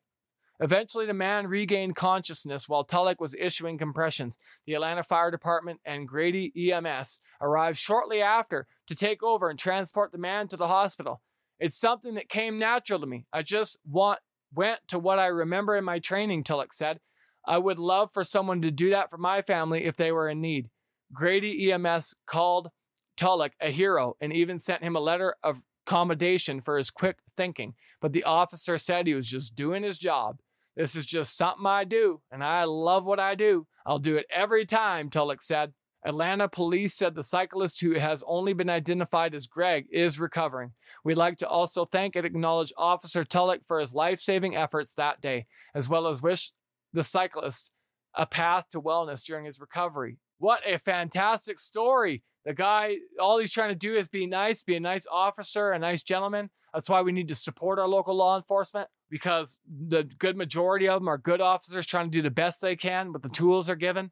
[0.60, 4.38] Eventually, the man regained consciousness while Tullock was issuing compressions.
[4.66, 10.12] The Atlanta Fire Department and Grady EMS arrived shortly after to take over and transport
[10.12, 11.22] the man to the hospital.
[11.60, 13.26] It's something that came natural to me.
[13.34, 14.20] I just want
[14.54, 17.00] went to what I remember in my training, Tullock said.
[17.46, 20.42] I would love for someone to do that for my family if they were in
[20.42, 20.70] need.
[21.12, 22.70] Grady EMS called
[23.18, 27.76] Tullock a hero and even sent him a letter of commendation for his quick thinking,
[28.02, 30.40] but the officer said he was just doing his job.
[30.76, 33.68] This is just something I do, and I love what I do.
[33.86, 35.74] I'll do it every time, Tullock said.
[36.06, 40.72] Atlanta police said the cyclist who has only been identified as Greg is recovering.
[41.04, 45.22] We'd like to also thank and acknowledge Officer Tullock for his life saving efforts that
[45.22, 46.52] day, as well as wish
[46.94, 47.72] the cyclist
[48.16, 50.18] a path to wellness during his recovery.
[50.38, 52.24] What a fantastic story.
[52.46, 55.80] The guy, all he's trying to do is be nice, be a nice officer, a
[55.80, 56.50] nice gentleman.
[56.74, 59.58] That's why we need to support our local law enforcement because
[59.88, 63.14] the good majority of them are good officers trying to do the best they can
[63.14, 64.12] with the tools they're given.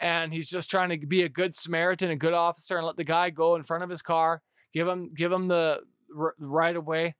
[0.00, 3.04] And he's just trying to be a good Samaritan, a good officer, and let the
[3.04, 4.42] guy go in front of his car,
[4.72, 5.80] give him give him the
[6.16, 7.16] r- right of way,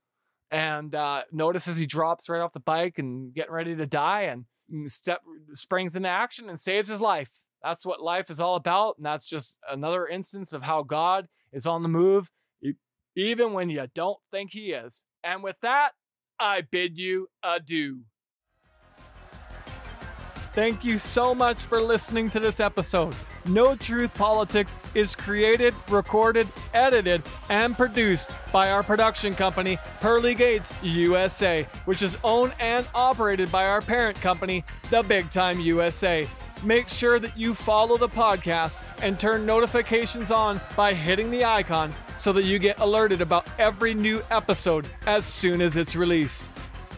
[0.50, 4.44] and uh, notices he drops right off the bike and getting ready to die, and
[4.86, 5.20] step
[5.52, 7.42] springs into action and saves his life.
[7.62, 8.96] That's what life is all about.
[8.96, 12.30] And that's just another instance of how God is on the move,
[13.16, 15.02] even when you don't think he is.
[15.24, 15.90] And with that,
[16.38, 18.02] I bid you adieu.
[20.52, 23.14] Thank you so much for listening to this episode.
[23.48, 30.72] Know Truth Politics is created, recorded, edited, and produced by our production company, Pearly Gates
[30.82, 36.26] USA, which is owned and operated by our parent company, The Big Time USA.
[36.64, 41.92] Make sure that you follow the podcast and turn notifications on by hitting the icon
[42.16, 46.50] so that you get alerted about every new episode as soon as it's released.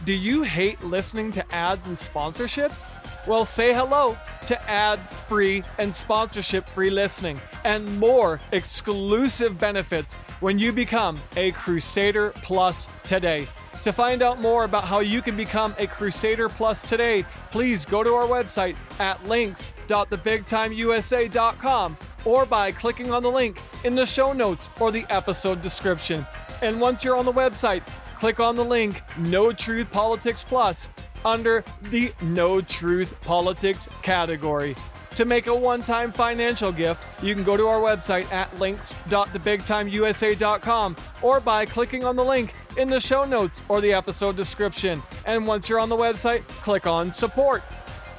[0.03, 2.87] Do you hate listening to ads and sponsorships?
[3.27, 4.17] Well, say hello
[4.47, 11.51] to ad free and sponsorship free listening and more exclusive benefits when you become a
[11.51, 13.47] Crusader Plus today.
[13.83, 18.03] To find out more about how you can become a Crusader Plus today, please go
[18.03, 24.69] to our website at links.thebigtimeusa.com or by clicking on the link in the show notes
[24.79, 26.25] or the episode description.
[26.61, 27.81] And once you're on the website,
[28.15, 30.87] click on the link Know Truth Politics Plus
[31.25, 34.75] under the Know Truth Politics category.
[35.15, 40.95] To make a one time financial gift, you can go to our website at links.thebigtimeusa.com
[41.21, 45.03] or by clicking on the link in the show notes or the episode description.
[45.25, 47.61] And once you're on the website, click on support.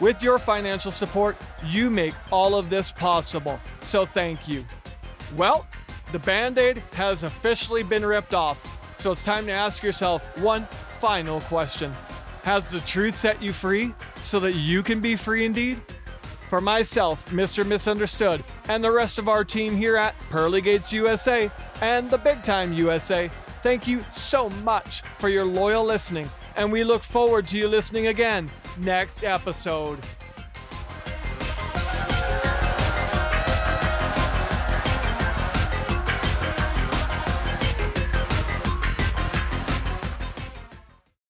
[0.00, 3.58] With your financial support, you make all of this possible.
[3.80, 4.66] So thank you.
[5.34, 5.66] Well,
[6.12, 8.58] the band aid has officially been ripped off.
[8.96, 11.94] So it's time to ask yourself one final question
[12.42, 15.80] Has the truth set you free so that you can be free indeed?
[16.48, 17.64] For myself, Mr.
[17.64, 21.50] Misunderstood, and the rest of our team here at Pearly Gates USA
[21.80, 23.28] and the Big Time USA,
[23.62, 28.08] thank you so much for your loyal listening, and we look forward to you listening
[28.08, 29.98] again next episode.